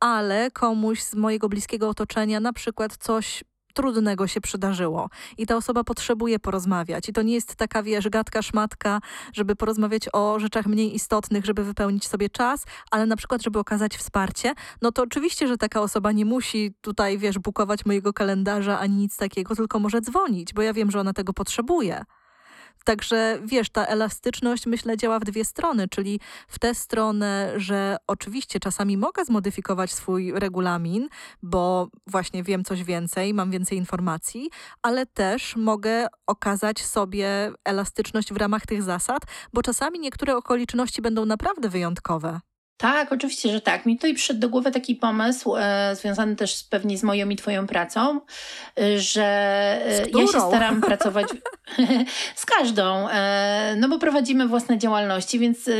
[0.00, 5.84] ale komuś z mojego bliskiego otoczenia na przykład coś trudnego się przydarzyło i ta osoba
[5.84, 7.08] potrzebuje porozmawiać.
[7.08, 9.00] I to nie jest taka, wiesz, gadka, szmatka,
[9.32, 13.96] żeby porozmawiać o rzeczach mniej istotnych, żeby wypełnić sobie czas, ale na przykład, żeby okazać
[13.96, 18.96] wsparcie, no to oczywiście, że taka osoba nie musi tutaj, wiesz, bukować mojego kalendarza ani
[18.96, 22.04] nic takiego, tylko może dzwonić, bo ja wiem, że ona tego potrzebuje.
[22.84, 28.60] Także wiesz, ta elastyczność myślę działa w dwie strony, czyli w tę stronę, że oczywiście
[28.60, 31.08] czasami mogę zmodyfikować swój regulamin,
[31.42, 34.50] bo właśnie wiem coś więcej, mam więcej informacji,
[34.82, 41.24] ale też mogę okazać sobie elastyczność w ramach tych zasad, bo czasami niektóre okoliczności będą
[41.24, 42.40] naprawdę wyjątkowe.
[42.80, 43.86] Tak, oczywiście, że tak.
[43.86, 47.66] Mi tutaj przyszedł do głowy taki pomysł, e, związany też pewnie z moją i Twoją
[47.66, 48.20] pracą,
[48.80, 49.24] e, że
[49.86, 51.26] e, ja się staram pracować
[52.42, 55.72] z każdą, e, no bo prowadzimy własne działalności, więc e,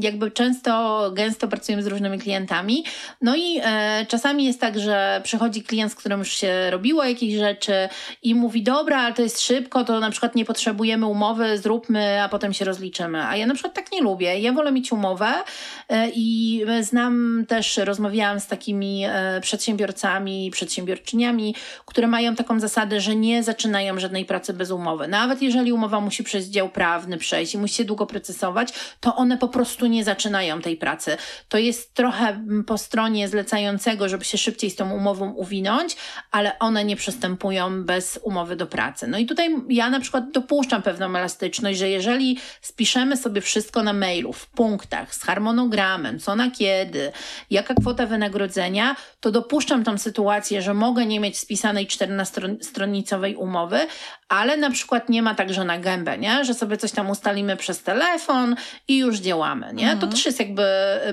[0.00, 2.84] jakby często, gęsto pracujemy z różnymi klientami.
[3.20, 3.60] No i
[4.08, 7.88] czasami jest tak, że przychodzi klient, z którym już się robiło jakieś rzeczy
[8.22, 12.28] i mówi: Dobra, ale to jest szybko, to na przykład nie potrzebujemy umowy, zróbmy, a
[12.28, 13.26] potem się rozliczymy.
[13.26, 14.40] A ja na przykład tak nie lubię.
[14.40, 15.32] Ja wolę mieć umowę
[16.14, 16.47] i
[16.80, 21.54] znam też, rozmawiałam z takimi e, przedsiębiorcami, przedsiębiorczyniami,
[21.86, 25.08] które mają taką zasadę, że nie zaczynają żadnej pracy bez umowy.
[25.08, 29.38] Nawet jeżeli umowa musi przez dział prawny przejść i musi się długo procesować, to one
[29.38, 31.16] po prostu nie zaczynają tej pracy.
[31.48, 35.96] To jest trochę po stronie zlecającego, żeby się szybciej z tą umową uwinąć,
[36.30, 39.06] ale one nie przystępują bez umowy do pracy.
[39.06, 43.92] No i tutaj ja na przykład dopuszczam pewną elastyczność, że jeżeli spiszemy sobie wszystko na
[43.92, 47.12] mailu, w punktach, z harmonogramem, co na kiedy,
[47.50, 53.78] jaka kwota wynagrodzenia, to dopuszczam tą sytuację, że mogę nie mieć spisanej 14-stronicowej umowy,
[54.28, 56.44] ale na przykład nie ma także na gębę, nie?
[56.44, 58.56] że sobie coś tam ustalimy przez telefon
[58.88, 59.66] i już działamy.
[59.74, 59.90] Nie?
[59.92, 59.98] Mhm.
[59.98, 60.64] To też jest jakby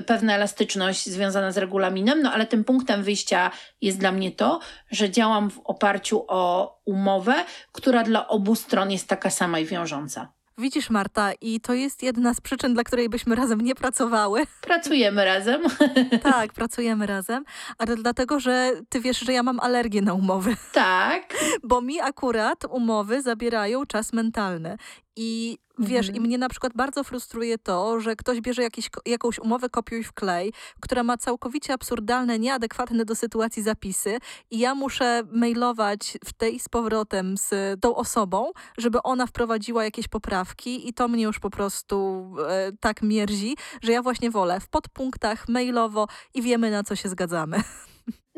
[0.06, 4.60] pewna elastyczność związana z regulaminem, no ale tym punktem wyjścia jest dla mnie to,
[4.90, 7.34] że działam w oparciu o umowę,
[7.72, 10.35] która dla obu stron jest taka sama i wiążąca.
[10.58, 14.42] Widzisz, Marta, i to jest jedna z przyczyn, dla której byśmy razem nie pracowały.
[14.60, 15.62] Pracujemy razem.
[16.22, 17.44] tak, pracujemy razem,
[17.78, 20.56] ale dlatego, że ty wiesz, że ja mam alergię na umowy.
[20.72, 21.34] Tak.
[21.68, 24.76] Bo mi akurat umowy zabierają czas mentalny.
[25.16, 26.16] I wiesz, mhm.
[26.16, 30.12] i mnie na przykład bardzo frustruje to, że ktoś bierze jakiś, jakąś umowę kopiuj w
[30.12, 34.18] klej, która ma całkowicie absurdalne, nieadekwatne do sytuacji zapisy
[34.50, 40.08] i ja muszę mailować w tej z powrotem z tą osobą, żeby ona wprowadziła jakieś
[40.08, 44.68] poprawki i to mnie już po prostu e, tak mierzi, że ja właśnie wolę w
[44.68, 47.62] podpunktach mailowo i wiemy na co się zgadzamy.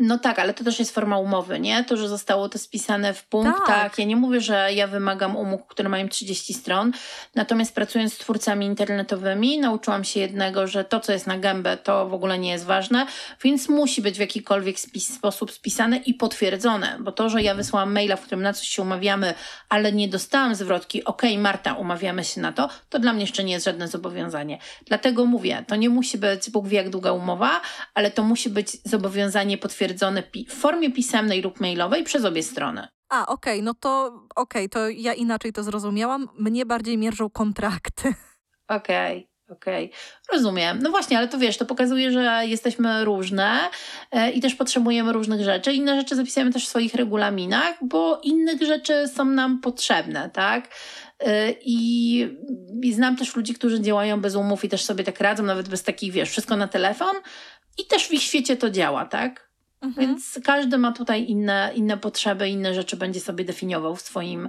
[0.00, 1.84] No tak, ale to też jest forma umowy, nie?
[1.84, 3.66] To, że zostało to spisane w punktach.
[3.66, 3.98] Tak.
[3.98, 6.92] Ja nie mówię, że ja wymagam umów, które mają 30 stron,
[7.34, 12.08] natomiast pracując z twórcami internetowymi, nauczyłam się jednego, że to, co jest na gębę, to
[12.08, 13.06] w ogóle nie jest ważne,
[13.42, 17.92] więc musi być w jakikolwiek spis, sposób spisane i potwierdzone, bo to, że ja wysłałam
[17.92, 19.34] maila, w którym na coś się umawiamy,
[19.68, 23.52] ale nie dostałam zwrotki, ok, Marta, umawiamy się na to, to dla mnie jeszcze nie
[23.52, 24.58] jest żadne zobowiązanie.
[24.86, 27.60] Dlatego mówię, to nie musi być Bóg wie jak długa umowa,
[27.94, 32.88] ale to musi być zobowiązanie potwierdzone potwierdzone w formie pisemnej lub mailowej przez obie strony.
[33.08, 36.28] A, okej, okay, no to okej, okay, to ja inaczej to zrozumiałam.
[36.38, 38.14] Mnie bardziej mierzą kontrakty.
[38.68, 39.18] Okej.
[39.18, 39.28] Okay.
[39.50, 39.98] Okej, okay.
[40.32, 40.78] rozumiem.
[40.82, 43.70] No właśnie, ale to wiesz, to pokazuje, że jesteśmy różne
[44.10, 45.72] e, i też potrzebujemy różnych rzeczy.
[45.72, 50.74] Inne rzeczy zapisujemy też w swoich regulaminach, bo innych rzeczy są nam potrzebne, tak?
[51.20, 52.20] E, I,
[52.82, 55.82] I znam też ludzi, którzy działają bez umów i też sobie tak radzą, nawet bez
[55.82, 57.16] takich, wiesz, wszystko na telefon.
[57.78, 59.47] I też w ich świecie to działa, tak?
[59.80, 60.06] Mhm.
[60.06, 64.48] Więc każdy ma tutaj inne, inne potrzeby, inne rzeczy będzie sobie definiował w swoim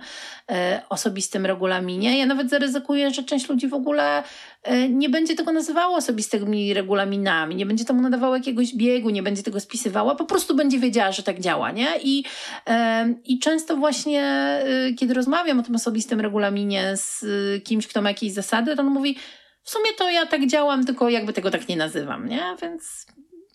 [0.51, 2.19] e, osobistym regulaminie.
[2.19, 4.23] Ja nawet zaryzykuję, że część ludzi w ogóle
[4.63, 9.43] e, nie będzie tego nazywało osobistymi regulaminami, nie będzie temu nadawało jakiegoś biegu, nie będzie
[9.43, 11.87] tego spisywała, po prostu będzie wiedziała, że tak działa, nie?
[12.03, 12.23] I,
[12.67, 18.01] e, i często właśnie, e, kiedy rozmawiam o tym osobistym regulaminie z e, kimś, kto
[18.01, 19.17] ma jakieś zasady, to on mówi,
[19.63, 22.55] w sumie to ja tak działam, tylko jakby tego tak nie nazywam, nie?
[22.61, 23.05] Więc,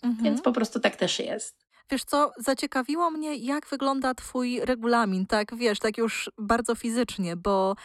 [0.03, 0.23] mhm.
[0.23, 1.64] więc po prostu tak też jest.
[1.91, 7.75] Wiesz co, zaciekawiło mnie, jak wygląda Twój regulamin, tak wiesz, tak już bardzo fizycznie, bo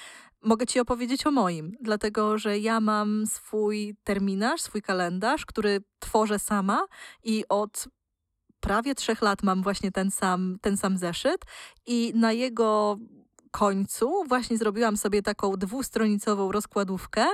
[0.43, 6.39] mogę Ci opowiedzieć o moim, dlatego że ja mam swój terminarz, swój kalendarz, który tworzę
[6.39, 6.87] sama
[7.25, 7.89] i od
[8.61, 11.45] prawie trzech lat mam właśnie ten sam, ten sam zeszyt
[11.87, 12.99] i na jego
[13.51, 17.27] końcu właśnie zrobiłam sobie taką dwustronicową rozkładówkę,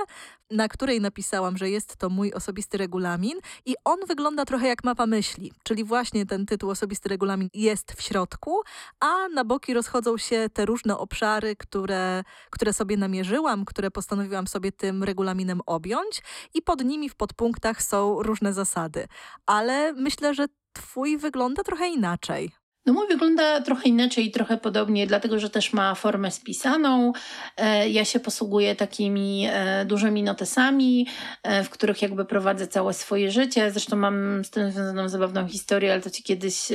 [0.51, 5.05] na której napisałam, że jest to mój osobisty regulamin i on wygląda trochę jak mapa
[5.05, 8.61] myśli, czyli właśnie ten tytuł osobisty regulamin jest w środku,
[8.99, 14.71] a na boki rozchodzą się te różne obszary, które, które sobie namierzyłam, które postanowiłam sobie
[14.71, 16.21] tym regulaminem objąć
[16.53, 19.07] i pod nimi w podpunktach są różne zasady.
[19.45, 22.51] Ale myślę, że twój wygląda trochę inaczej.
[22.87, 27.13] No mój wygląda trochę inaczej i trochę podobnie, dlatego że też ma formę spisaną.
[27.57, 31.07] E, ja się posługuję takimi e, dużymi notesami,
[31.43, 33.71] e, w których jakby prowadzę całe swoje życie.
[33.71, 36.67] Zresztą mam z tym związaną zabawną historię, ale to ci kiedyś,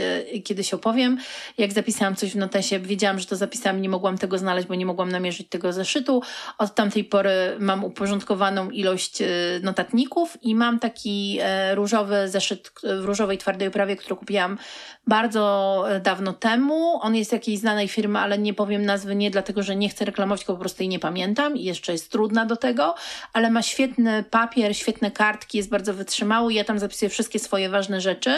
[0.44, 1.18] kiedyś opowiem.
[1.58, 4.86] Jak zapisałam coś w notesie, wiedziałam, że to zapisałam, nie mogłam tego znaleźć, bo nie
[4.86, 6.22] mogłam namierzyć tego zeszytu.
[6.58, 9.22] Od tamtej pory mam uporządkowaną ilość
[9.62, 11.38] notatników i mam taki
[11.74, 14.58] różowy zeszyt w różowej twardej oprawie, który kupiłam
[15.06, 16.98] bardzo dawno temu.
[17.03, 20.40] On jest jakiejś znanej firmy, ale nie powiem nazwy nie dlatego, że nie chcę reklamować,
[20.40, 22.94] tylko po prostu jej nie pamiętam i jeszcze jest trudna do tego,
[23.32, 26.53] ale ma świetny papier, świetne kartki, jest bardzo wytrzymały.
[26.53, 28.30] Ja tam zapisuję wszystkie swoje ważne rzeczy.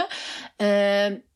[0.61, 0.67] Yy,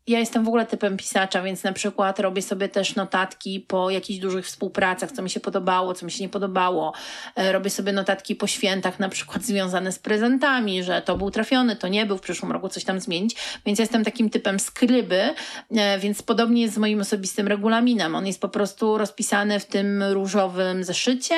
[0.09, 4.21] ja jestem w ogóle typem pisacza, więc na przykład robię sobie też notatki po jakichś
[4.21, 6.93] dużych współpracach, co mi się podobało, co mi się nie podobało.
[7.37, 11.77] E, robię sobie notatki po świętach, na przykład związane z prezentami, że to był trafiony,
[11.77, 13.37] to nie był, w przyszłym roku coś tam zmienić.
[13.67, 15.35] Więc jestem takim typem skryby,
[15.71, 18.15] e, więc podobnie jest z moim osobistym regulaminem.
[18.15, 21.35] On jest po prostu rozpisany w tym różowym zeszycie.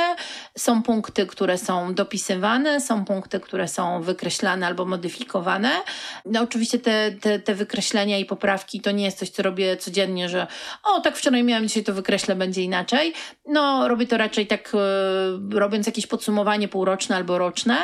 [0.59, 5.71] Są punkty, które są dopisywane, są punkty, które są wykreślane albo modyfikowane.
[6.25, 8.80] No oczywiście te, te, te wykreślenia i poprawki poprawki.
[8.80, 10.46] To nie jest coś, co robię codziennie, że
[10.84, 13.12] o, tak wczoraj miałem, dzisiaj to wykreślę, będzie inaczej.
[13.46, 17.76] No, robię to raczej tak, e, robiąc jakieś podsumowanie półroczne albo roczne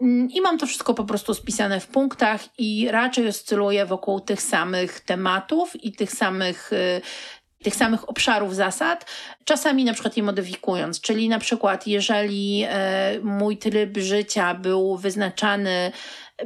[0.00, 4.42] mm, i mam to wszystko po prostu spisane w punktach i raczej oscyluję wokół tych
[4.42, 7.00] samych tematów i tych samych e,
[7.62, 9.06] tych samych obszarów zasad,
[9.44, 11.00] czasami na przykład je modyfikując.
[11.00, 15.92] Czyli na przykład, jeżeli e, mój tryb życia był wyznaczany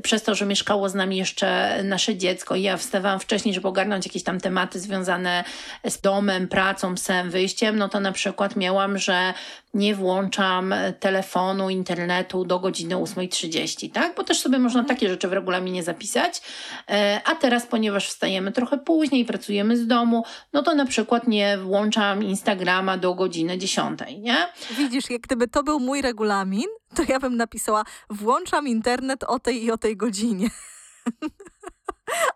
[0.02, 4.22] przez to, że mieszkało z nami jeszcze nasze dziecko ja wstawałam wcześniej, żeby ogarnąć jakieś
[4.22, 5.44] tam tematy związane
[5.84, 9.34] z domem, pracą, psem, wyjściem, no to na przykład miałam, że
[9.74, 14.14] nie włączam telefonu, internetu do godziny 8.30, tak?
[14.16, 16.42] Bo też sobie można takie rzeczy w regulaminie zapisać.
[16.90, 21.58] E, a teraz, ponieważ wstajemy trochę później, pracujemy z domu, no to na przykład nie
[21.58, 24.36] włączam Instagrama do godziny 10, nie?
[24.76, 29.64] Widzisz, jak gdyby to był mój regulamin, to ja bym napisała włączam internet o tej
[29.64, 30.50] i o tej godzinie.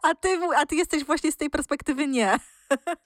[0.02, 2.38] A ty, a ty jesteś właśnie z tej perspektywy nie.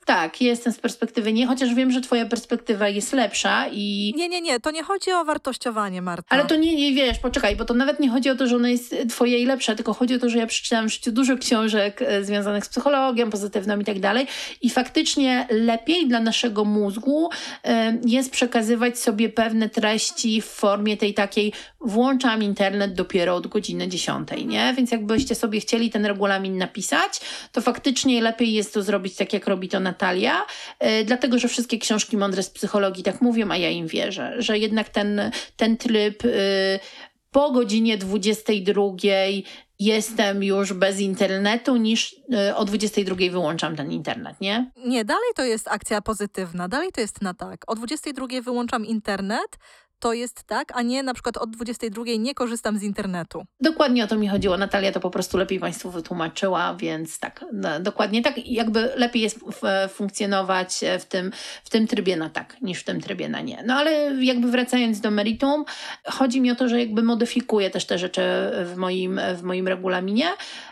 [0.05, 4.15] Tak, jestem z perspektywy nie, chociaż wiem, że twoja perspektywa jest lepsza i...
[4.17, 6.27] Nie, nie, nie, to nie chodzi o wartościowanie, Marta.
[6.29, 8.69] Ale to nie, nie wiesz, poczekaj, bo to nawet nie chodzi o to, że ona
[8.69, 12.03] jest twoja i lepsza, tylko chodzi o to, że ja przeczytałam w życiu dużo książek
[12.03, 14.27] e, związanych z psychologią pozytywną i tak dalej
[14.63, 17.31] i faktycznie lepiej dla naszego mózgu
[17.65, 23.89] e, jest przekazywać sobie pewne treści w formie tej takiej włączam internet dopiero od godziny
[23.89, 24.75] 10, nie?
[24.77, 27.21] Więc jakbyście sobie chcieli ten regulamin napisać,
[27.53, 30.47] to faktycznie lepiej jest to zrobić tak, jak robi to Natalia,
[30.81, 34.59] yy, dlatego, że wszystkie książki mądre z psychologii tak mówią, a ja im wierzę, że
[34.59, 36.33] jednak ten, ten tryb yy,
[37.31, 38.83] po godzinie 22
[39.79, 44.71] jestem już bez internetu, niż y, o 22 wyłączam ten internet, nie?
[44.87, 47.65] Nie, dalej to jest akcja pozytywna, dalej to jest na tak.
[47.67, 49.59] O 22 wyłączam internet,
[50.03, 53.45] to jest tak, a nie na przykład od 22 nie korzystam z internetu.
[53.61, 54.59] Dokładnie o to mi chodziło.
[54.59, 58.47] Natalia to po prostu lepiej Państwu wytłumaczyła, więc tak, no, dokładnie tak.
[58.47, 59.41] Jakby lepiej jest
[59.89, 61.33] funkcjonować w tym,
[61.65, 63.63] w tym trybie na tak, niż w tym trybie na nie.
[63.67, 65.65] No ale jakby wracając do meritum,
[66.05, 68.23] chodzi mi o to, że jakby modyfikuję też te rzeczy
[68.65, 70.27] w moim, w moim regulaminie,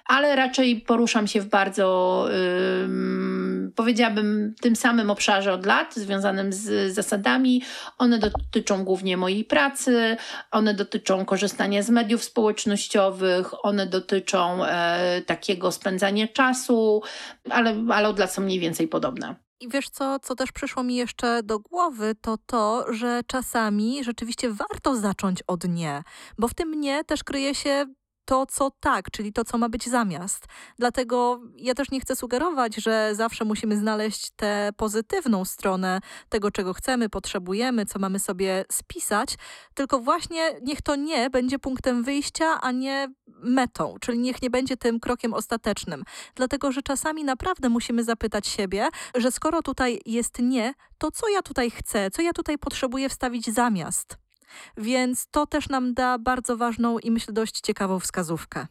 [0.06, 6.94] ale raczej poruszam się w bardzo, yy, powiedziałabym, tym samym obszarze od lat, związanym z
[6.94, 7.62] zasadami.
[7.98, 10.16] One dotyczą głównie mojej pracy,
[10.50, 17.02] one dotyczą korzystania z mediów społecznościowych, one dotyczą e, takiego spędzania czasu,
[17.50, 19.34] ale, ale od lat są mniej więcej podobne.
[19.60, 24.50] I wiesz co, co też przyszło mi jeszcze do głowy, to to, że czasami rzeczywiście
[24.50, 26.02] warto zacząć od nie,
[26.38, 27.86] bo w tym nie też kryje się
[28.30, 30.46] to, co tak, czyli to, co ma być zamiast.
[30.78, 36.74] Dlatego ja też nie chcę sugerować, że zawsze musimy znaleźć tę pozytywną stronę tego, czego
[36.74, 39.34] chcemy, potrzebujemy, co mamy sobie spisać,
[39.74, 44.76] tylko właśnie niech to nie będzie punktem wyjścia, a nie metą, czyli niech nie będzie
[44.76, 46.04] tym krokiem ostatecznym.
[46.34, 51.42] Dlatego, że czasami naprawdę musimy zapytać siebie, że skoro tutaj jest nie, to co ja
[51.42, 54.19] tutaj chcę, co ja tutaj potrzebuję wstawić zamiast.
[54.76, 58.66] Więc to też nam da bardzo ważną i myślę dość ciekawą wskazówkę.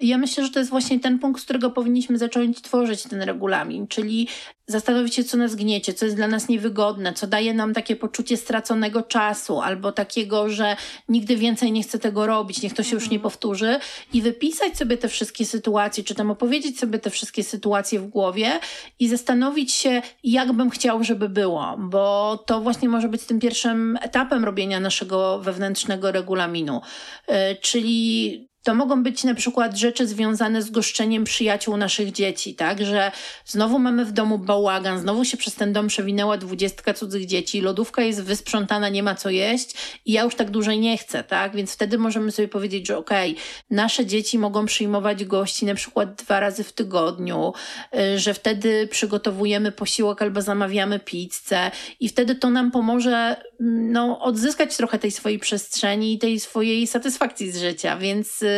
[0.00, 3.86] Ja myślę, że to jest właśnie ten punkt, z którego powinniśmy zacząć tworzyć ten regulamin,
[3.86, 4.28] czyli
[4.66, 8.36] zastanowić się, co nas gniecie, co jest dla nas niewygodne, co daje nam takie poczucie
[8.36, 10.76] straconego czasu, albo takiego, że
[11.08, 13.22] nigdy więcej nie chcę tego robić, niech to się już nie mhm.
[13.22, 13.78] powtórzy,
[14.12, 18.60] i wypisać sobie te wszystkie sytuacje, czy tam opowiedzieć sobie te wszystkie sytuacje w głowie
[18.98, 23.98] i zastanowić się, jak bym chciał, żeby było, bo to właśnie może być tym pierwszym
[24.02, 26.80] etapem robienia naszego wewnętrznego regulaminu.
[27.28, 32.84] Yy, czyli to mogą być na przykład rzeczy związane z goszczeniem przyjaciół naszych dzieci, tak?
[32.84, 33.12] Że
[33.46, 38.02] znowu mamy w domu bałagan, znowu się przez ten dom przewinęła dwudziestka cudzych dzieci, lodówka
[38.02, 39.74] jest wysprzątana, nie ma co jeść
[40.06, 41.56] i ja już tak dłużej nie chcę, tak?
[41.56, 46.14] Więc wtedy możemy sobie powiedzieć, że okej, okay, nasze dzieci mogą przyjmować gości na przykład
[46.14, 47.52] dwa razy w tygodniu,
[47.94, 54.20] y, że wtedy przygotowujemy posiłek albo zamawiamy pizzę i wtedy to nam pomoże mm, no,
[54.20, 58.53] odzyskać trochę tej swojej przestrzeni i tej swojej satysfakcji z życia, więc y,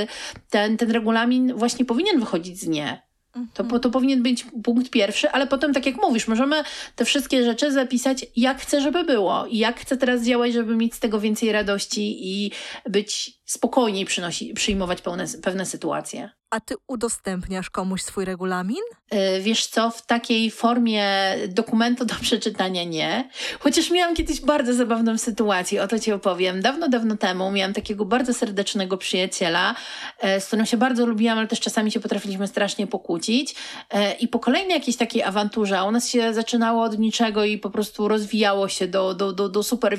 [0.50, 3.06] ten, ten regulamin właśnie powinien wychodzić z nie.
[3.54, 6.62] To, to powinien być punkt pierwszy, ale potem, tak jak mówisz, możemy
[6.96, 10.94] te wszystkie rzeczy zapisać, jak chcę, żeby było i jak chcę teraz działać, żeby mieć
[10.94, 12.52] z tego więcej radości i
[12.90, 16.30] być spokojniej przynosi, przyjmować pełne, pewne sytuacje.
[16.50, 18.82] A ty udostępniasz komuś swój regulamin?
[19.12, 23.30] Yy, wiesz co, w takiej formie dokumentu do przeczytania nie.
[23.58, 26.62] Chociaż miałam kiedyś bardzo zabawną sytuację, o to ci opowiem.
[26.62, 29.74] Dawno, dawno temu miałam takiego bardzo serdecznego przyjaciela,
[30.22, 33.54] yy, z którym się bardzo lubiłam, ale też czasami się potrafiliśmy strasznie pokłócić.
[33.94, 37.70] Yy, I po kolejnej jakiejś takiej awanturze, u nas się zaczynało od niczego i po
[37.70, 39.98] prostu rozwijało się do, do, do, do super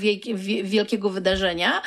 [0.64, 1.82] wielkiego wydarzenia,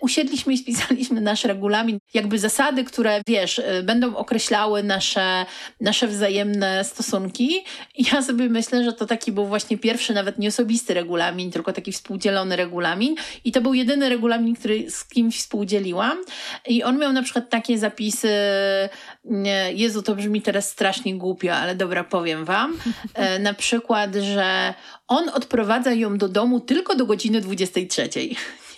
[0.00, 5.46] usiedliśmy i spisaliśmy nasz regulamin, jakby zasady, które wiesz, będą określały nasze,
[5.80, 7.64] nasze wzajemne stosunki.
[7.94, 11.72] I ja sobie myślę, że to taki był właśnie pierwszy, nawet nie osobisty regulamin, tylko
[11.72, 13.14] taki współdzielony regulamin.
[13.44, 16.18] I to był jedyny regulamin, który z kimś współdzieliłam.
[16.66, 18.28] I on miał na przykład takie zapisy,
[19.74, 22.78] Jezu, to brzmi teraz strasznie głupio, ale dobra, powiem wam.
[23.14, 24.74] E, na przykład, że
[25.08, 28.08] on odprowadza ją do domu tylko do godziny 23.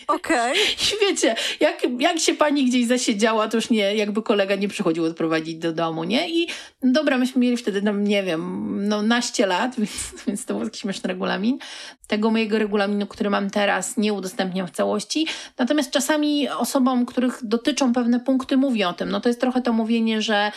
[0.08, 0.54] Okej.
[0.84, 0.98] Okay.
[1.00, 5.56] Wiecie, jak, jak się pani gdzieś zasiedziała, to już nie, jakby kolega nie przychodził odprowadzić
[5.56, 6.30] do domu, nie?
[6.30, 6.48] I
[6.82, 9.90] dobra, myśmy mieli wtedy, no nie wiem, no naście lat, więc,
[10.26, 11.58] więc to był jakiś śmieszny regulamin.
[12.06, 15.26] Tego mojego regulaminu, który mam teraz, nie udostępniam w całości.
[15.58, 19.10] Natomiast czasami osobom, których dotyczą pewne punkty, mówię o tym.
[19.10, 20.52] No to jest trochę to mówienie, że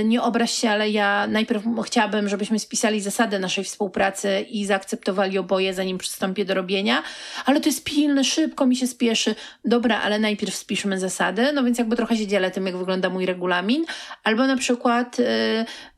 [0.00, 5.38] y, nie obraź się, ale ja najpierw chciałabym, żebyśmy spisali zasady naszej współpracy i zaakceptowali
[5.38, 7.02] oboje, zanim przystąpię do robienia.
[7.44, 11.64] Ale to jest pilne, szybko mi się się spieszy, dobra, ale najpierw spiszmy zasady, no
[11.64, 13.84] więc jakby trochę się dzielę tym, jak wygląda mój regulamin,
[14.24, 15.24] albo na przykład y,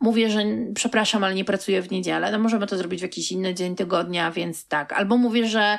[0.00, 0.38] mówię, że
[0.74, 4.30] przepraszam, ale nie pracuję w niedzielę, no możemy to zrobić w jakiś inny dzień tygodnia,
[4.30, 5.78] więc tak, albo mówię, że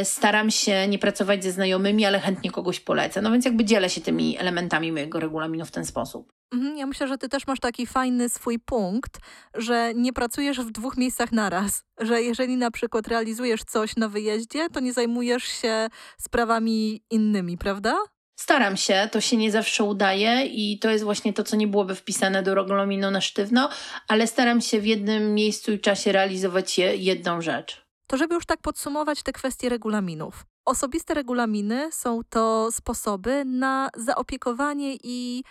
[0.00, 3.90] y, staram się nie pracować ze znajomymi, ale chętnie kogoś polecę, no więc jakby dzielę
[3.90, 6.37] się tymi elementami mojego regulaminu w ten sposób.
[6.52, 9.20] Mhm, ja myślę, że ty też masz taki fajny swój punkt,
[9.54, 11.84] że nie pracujesz w dwóch miejscach naraz.
[12.00, 15.88] Że jeżeli na przykład realizujesz coś na wyjeździe, to nie zajmujesz się
[16.18, 17.96] sprawami innymi, prawda?
[18.40, 21.94] Staram się, to się nie zawsze udaje i to jest właśnie to, co nie byłoby
[21.94, 23.68] wpisane do regulaminu na sztywno,
[24.08, 27.86] ale staram się w jednym miejscu i czasie realizować jedną rzecz.
[28.06, 30.46] To żeby już tak podsumować te kwestie regulaminów.
[30.64, 35.44] Osobiste regulaminy są to sposoby na zaopiekowanie i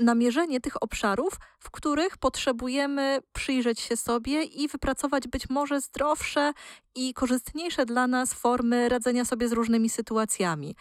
[0.00, 6.52] namierzenie tych obszarów, w których potrzebujemy przyjrzeć się sobie i wypracować być może zdrowsze
[6.94, 10.76] i korzystniejsze dla nas formy radzenia sobie z różnymi sytuacjami.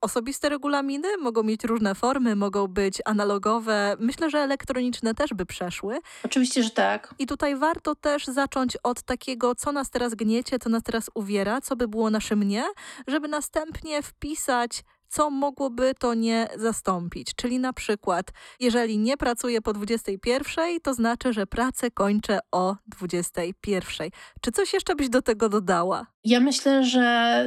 [0.00, 3.96] Osobiste regulaminy mogą mieć różne formy, mogą być analogowe.
[3.98, 5.98] Myślę, że elektroniczne też by przeszły.
[6.24, 7.14] Oczywiście, że tak.
[7.18, 11.60] I tutaj warto też zacząć od takiego, co nas teraz gniecie, co nas teraz uwiera,
[11.60, 12.64] co by było naszym nie,
[13.06, 17.34] żeby następnie wpisać co mogłoby to nie zastąpić.
[17.36, 18.26] Czyli na przykład,
[18.60, 24.10] jeżeli nie pracuję po 21, to znaczy, że pracę kończę o 21.
[24.40, 26.06] Czy coś jeszcze byś do tego dodała?
[26.24, 27.44] Ja myślę, że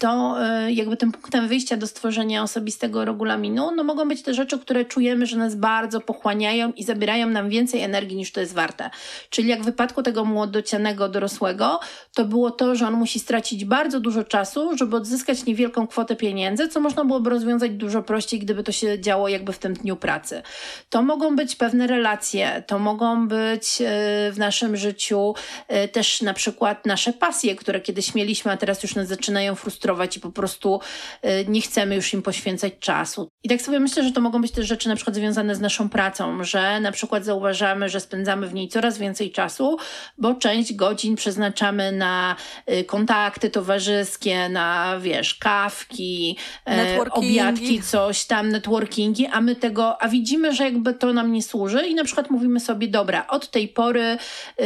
[0.00, 4.58] to e, jakby tym punktem wyjścia do stworzenia osobistego regulaminu, no mogą być te rzeczy,
[4.58, 8.90] które czujemy, że nas bardzo pochłaniają i zabierają nam więcej energii niż to jest warte.
[9.30, 11.80] Czyli jak w wypadku tego młodocianego dorosłego,
[12.14, 16.68] to było to, że on musi stracić bardzo dużo czasu, żeby odzyskać niewielką kwotę pieniędzy,
[16.68, 20.42] co można byłoby rozwiązać dużo prościej, gdyby to się działo jakby w tym dniu pracy.
[20.90, 23.84] To mogą być pewne relacje, to mogą być e,
[24.32, 25.34] w naszym życiu
[25.68, 29.89] e, też na przykład nasze pasje, które kiedyś mieliśmy, a teraz już nas zaczynają frustrować
[30.16, 30.80] i po prostu
[31.24, 33.30] y, nie chcemy już im poświęcać czasu.
[33.42, 35.88] I tak sobie myślę, że to mogą być też rzeczy na przykład związane z naszą
[35.88, 39.76] pracą, że na przykład zauważamy, że spędzamy w niej coraz więcej czasu,
[40.18, 42.36] bo część godzin przeznaczamy na
[42.70, 46.36] y, kontakty towarzyskie, na wiesz, kawki,
[46.68, 51.42] e, obiadki, coś tam, networkingi, a my tego, a widzimy, że jakby to nam nie
[51.42, 54.16] służy i na przykład mówimy sobie, dobra, od tej pory
[54.60, 54.64] y,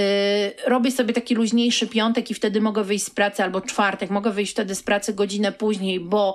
[0.66, 4.52] robię sobie taki luźniejszy piątek i wtedy mogę wyjść z pracy albo czwartek, mogę wyjść
[4.52, 6.34] wtedy z pracy godzinę później, bo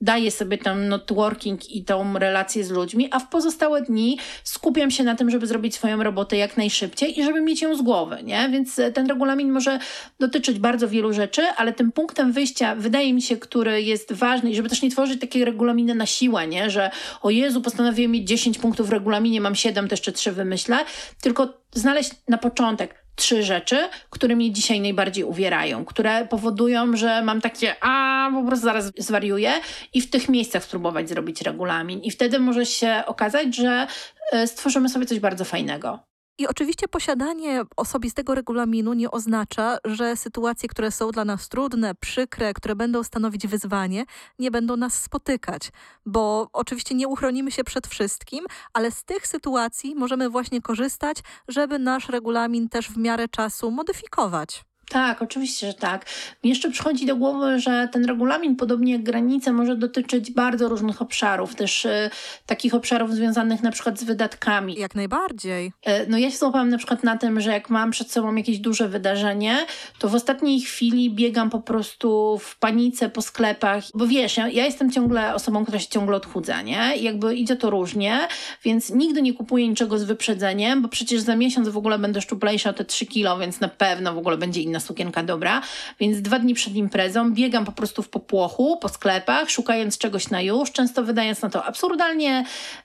[0.00, 5.04] daję sobie ten networking i tą relację z ludźmi, a w pozostałe dni skupiam się
[5.04, 8.48] na tym, żeby zrobić swoją robotę jak najszybciej i żeby mieć ją z głowy, nie?
[8.52, 9.78] Więc e, ten regulamin może
[10.20, 14.54] dotyczyć bardzo wielu rzeczy, ale tym punktem wyjścia, wydaje mi się, który jest ważny i
[14.54, 16.70] żeby też nie tworzyć takiej regulaminy na siłę, nie?
[16.70, 16.90] Że
[17.22, 20.76] o Jezu, postanowiłem mieć 10 punktów w regulaminie, mam 7, to jeszcze 3 wymyślę,
[21.22, 27.40] tylko znaleźć na początek trzy rzeczy, które mnie dzisiaj najbardziej uwierają, które powodują, że mam
[27.40, 29.52] takie, a po prostu zaraz zwariuję
[29.92, 32.00] i w tych miejscach spróbować zrobić regulamin.
[32.00, 33.86] I wtedy może się okazać, że
[34.32, 36.07] e, stworzymy sobie coś bardzo fajnego.
[36.38, 42.54] I oczywiście posiadanie osobistego regulaminu nie oznacza, że sytuacje, które są dla nas trudne, przykre,
[42.54, 44.04] które będą stanowić wyzwanie,
[44.38, 45.70] nie będą nas spotykać,
[46.06, 51.16] bo oczywiście nie uchronimy się przed wszystkim, ale z tych sytuacji możemy właśnie korzystać,
[51.48, 54.67] żeby nasz regulamin też w miarę czasu modyfikować.
[54.88, 56.06] Tak, oczywiście, że tak.
[56.44, 61.02] Mi jeszcze przychodzi do głowy, że ten regulamin, podobnie jak granice, może dotyczyć bardzo różnych
[61.02, 62.10] obszarów, też y,
[62.46, 64.74] takich obszarów związanych na przykład z wydatkami.
[64.74, 65.66] Jak najbardziej.
[65.66, 68.58] Y, no ja się złapałam na przykład na tym, że jak mam przed sobą jakieś
[68.58, 69.66] duże wydarzenie,
[69.98, 74.64] to w ostatniej chwili biegam po prostu w panice po sklepach, bo wiesz, ja, ja
[74.64, 76.96] jestem ciągle osobą, która się ciągle odchudza, nie?
[76.96, 78.18] I jakby idzie to różnie,
[78.64, 82.70] więc nigdy nie kupuję niczego z wyprzedzeniem, bo przecież za miesiąc w ogóle będę szczuplejsza
[82.70, 85.62] o te 3 kilo, więc na pewno w ogóle będzie inna sukienka dobra,
[86.00, 90.40] więc dwa dni przed imprezą biegam po prostu w popłochu, po sklepach, szukając czegoś na
[90.40, 92.44] już, często wydając na to absurdalnie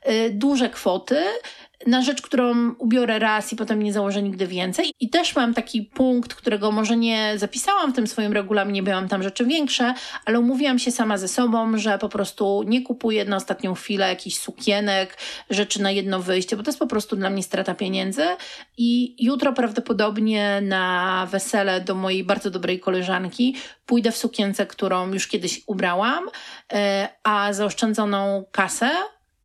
[0.10, 1.24] y, duże kwoty,
[1.88, 4.94] na rzecz, którą ubiorę raz i potem nie założę nigdy więcej.
[5.00, 9.08] I też mam taki punkt, którego może nie zapisałam w tym swoim regulaminie, bo mam
[9.08, 9.94] tam rzeczy większe,
[10.26, 14.38] ale umówiłam się sama ze sobą, że po prostu nie kupuję na ostatnią chwilę jakichś
[14.38, 15.18] sukienek,
[15.50, 18.26] rzeczy na jedno wyjście, bo to jest po prostu dla mnie strata pieniędzy.
[18.78, 23.56] I jutro prawdopodobnie na wesele do mojej bardzo dobrej koleżanki
[23.86, 26.24] pójdę w sukience, którą już kiedyś ubrałam,
[26.74, 28.90] e, a zaoszczędzoną kasę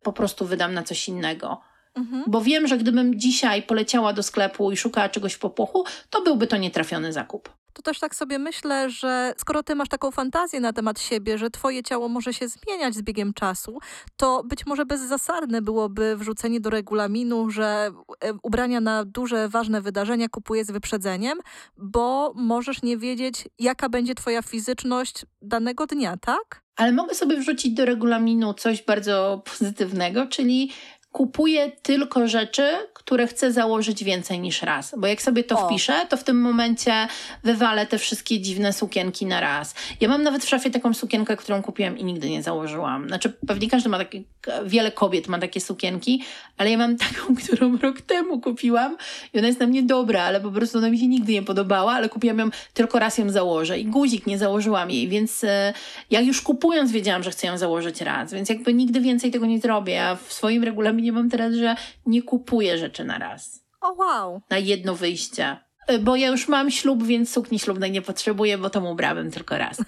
[0.03, 1.68] po prostu wydam na coś innego.
[1.99, 2.23] Mhm.
[2.27, 6.47] Bo wiem, że gdybym dzisiaj poleciała do sklepu i szukała czegoś w popłochu, to byłby
[6.47, 7.49] to nietrafiony zakup.
[7.73, 11.49] To też tak sobie myślę, że skoro ty masz taką fantazję na temat siebie, że
[11.49, 13.79] twoje ciało może się zmieniać z biegiem czasu,
[14.17, 17.91] to być może bezzasadne byłoby wrzucenie do regulaminu, że
[18.23, 21.39] e, ubrania na duże, ważne wydarzenia kupuję z wyprzedzeniem,
[21.77, 26.61] bo możesz nie wiedzieć, jaka będzie twoja fizyczność danego dnia, tak?
[26.75, 30.71] Ale mogę sobie wrzucić do regulaminu coś bardzo pozytywnego, czyli
[31.11, 34.95] kupuję tylko rzeczy, które chcę założyć więcej niż raz.
[34.97, 35.65] Bo jak sobie to o.
[35.65, 37.07] wpiszę, to w tym momencie
[37.43, 39.75] wywalę te wszystkie dziwne sukienki na raz.
[40.01, 43.07] Ja mam nawet w szafie taką sukienkę, którą kupiłam i nigdy nie założyłam.
[43.07, 44.21] Znaczy, pewnie każdy ma takie,
[44.65, 46.23] wiele kobiet ma takie sukienki,
[46.57, 48.97] ale ja mam taką, którą rok temu kupiłam
[49.33, 51.93] i ona jest na mnie dobra, ale po prostu ona mi się nigdy nie podobała,
[51.93, 55.73] ale kupiłam ją, tylko raz ją założę i guzik nie założyłam jej, więc e,
[56.11, 59.59] ja już kupując wiedziałam, że chcę ją założyć raz, więc jakby nigdy więcej tego nie
[59.59, 59.93] zrobię.
[59.93, 63.63] Ja w swoim regulaminie mam teraz, że nie kupuję rzeczy na raz.
[63.81, 64.41] O wow.
[64.49, 65.57] Na jedno wyjście.
[65.87, 69.57] E, bo ja już mam ślub, więc sukni ślubnej nie potrzebuję, bo to ubrałem tylko
[69.57, 69.77] raz.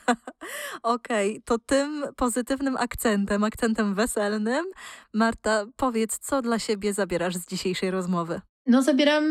[0.83, 4.65] Okej, okay, to tym pozytywnym akcentem, akcentem weselnym,
[5.13, 8.41] Marta, powiedz, co dla siebie zabierasz z dzisiejszej rozmowy?
[8.67, 9.25] No, zabieram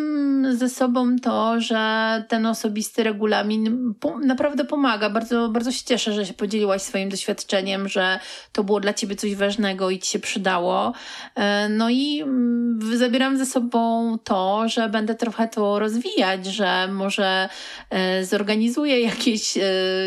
[0.57, 5.11] ze sobą to, że ten osobisty regulamin naprawdę pomaga.
[5.11, 8.21] Bardzo, bardzo się cieszę, że się podzieliłaś swoim doświadczeniem, że
[8.53, 10.93] to było dla ciebie coś ważnego i ci się przydało.
[11.35, 17.49] E, no i mm, zabieram ze sobą to, że będę trochę to rozwijać, że może
[17.91, 19.63] e, zorganizuję jakieś, e,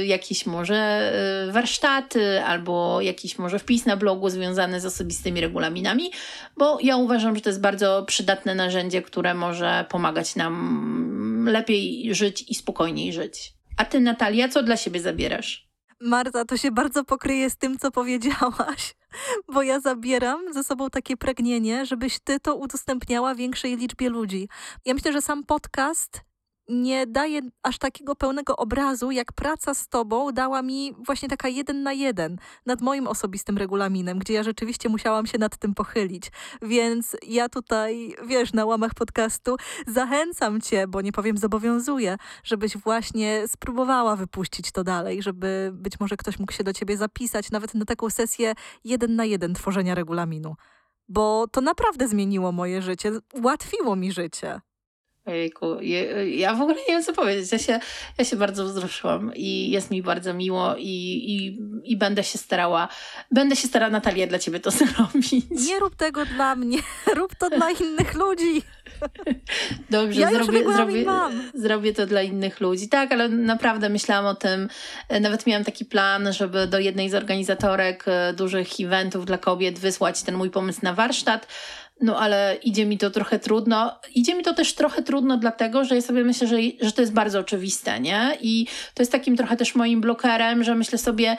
[0.06, 1.12] jakieś może
[1.52, 6.12] warsztaty albo jakiś może wpis na blogu związany z osobistymi regulaminami,
[6.58, 12.46] bo ja uważam, że to jest bardzo przydatne narzędzie, które może pomagać nam lepiej żyć
[12.50, 13.54] i spokojniej żyć.
[13.78, 15.70] A ty, Natalia, co dla siebie zabierasz?
[16.02, 18.96] Marta, to się bardzo pokryje z tym, co powiedziałaś,
[19.54, 24.50] bo ja zabieram ze sobą takie pragnienie, żebyś ty to udostępniała większej liczbie ludzi.
[24.86, 26.22] Ja myślę, że sam podcast
[26.70, 31.84] nie daje aż takiego pełnego obrazu, jak praca z tobą dała mi właśnie taka jeden
[31.84, 36.32] na jeden nad moim osobistym regulaminem, gdzie ja rzeczywiście musiałam się nad tym pochylić.
[36.62, 39.56] Więc ja tutaj, wiesz, na łamach podcastu
[39.88, 46.18] zachęcam cię, bo nie powiem zobowiązuję, żebyś właśnie spróbowała wypuścić to dalej, żeby być może
[46.18, 48.54] ktoś mógł się do ciebie zapisać, nawet na taką sesję
[48.84, 50.56] jeden na jeden tworzenia regulaminu.
[51.10, 54.62] Bo to naprawdę zmieniło moje życie, ułatwiło mi życie.
[55.26, 55.78] Ojejku,
[56.28, 57.52] ja w ogóle nie wiem co powiedzieć.
[57.52, 57.80] Ja się,
[58.18, 61.60] ja się bardzo wzruszyłam i jest mi bardzo miło i, i,
[61.92, 62.88] i będę się starała,
[63.32, 65.46] będę się starała Natalia dla ciebie to zrobić.
[65.52, 66.78] Nie rób tego dla mnie,
[67.16, 68.62] rób to dla innych ludzi.
[69.90, 71.06] Dobrze, ja zrobię, zrobię,
[71.54, 72.90] zrobię to dla innych ludzi.
[72.90, 74.70] Tak, ale naprawdę myślałam o tym.
[75.22, 80.24] Nawet miałam taki plan, żeby do jednej z organizatorek e, dużych eventów dla kobiet wysłać
[80.24, 81.48] ten mój pomysł na warsztat
[82.02, 84.00] no ale idzie mi to trochę trudno.
[84.16, 87.14] Idzie mi to też trochę trudno, dlatego że ja sobie myślę, że, że to jest
[87.14, 88.38] bardzo oczywiste, nie?
[88.42, 91.38] I to jest takim trochę też moim blokerem, że myślę sobie,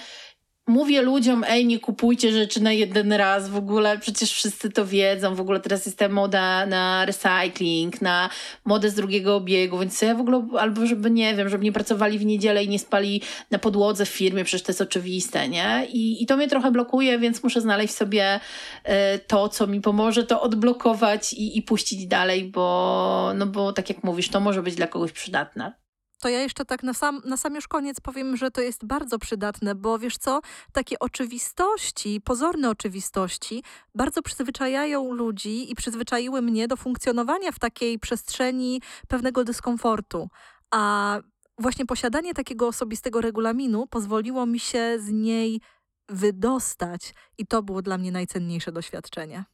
[0.66, 5.34] mówię ludziom, ej, nie kupujcie rzeczy na jeden raz, w ogóle przecież wszyscy to wiedzą,
[5.34, 8.30] w ogóle teraz jest ta moda na recycling, na
[8.64, 12.18] modę z drugiego obiegu, więc ja w ogóle, albo żeby, nie wiem, żeby nie pracowali
[12.18, 15.86] w niedzielę i nie spali na podłodze w firmie, przecież to jest oczywiste, nie?
[15.92, 18.40] I, i to mnie trochę blokuje, więc muszę znaleźć sobie
[18.86, 18.90] y,
[19.26, 24.04] to, co mi pomoże to odblokować i, i puścić dalej, bo, no bo tak jak
[24.04, 25.83] mówisz, to może być dla kogoś przydatne
[26.20, 29.18] to ja jeszcze tak na sam, na sam już koniec powiem, że to jest bardzo
[29.18, 30.40] przydatne, bo wiesz co,
[30.72, 33.62] takie oczywistości, pozorne oczywistości,
[33.94, 40.28] bardzo przyzwyczajają ludzi i przyzwyczaiły mnie do funkcjonowania w takiej przestrzeni pewnego dyskomfortu.
[40.70, 41.18] A
[41.58, 45.60] właśnie posiadanie takiego osobistego regulaminu pozwoliło mi się z niej
[46.08, 49.44] wydostać, i to było dla mnie najcenniejsze doświadczenie.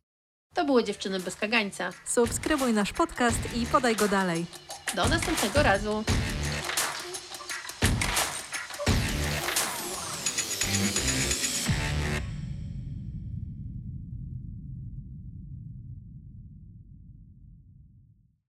[0.55, 1.91] To były dziewczyny bez kagańca.
[2.05, 4.47] Subskrybuj nasz podcast i podaj go dalej.
[4.95, 6.05] Do następnego razu.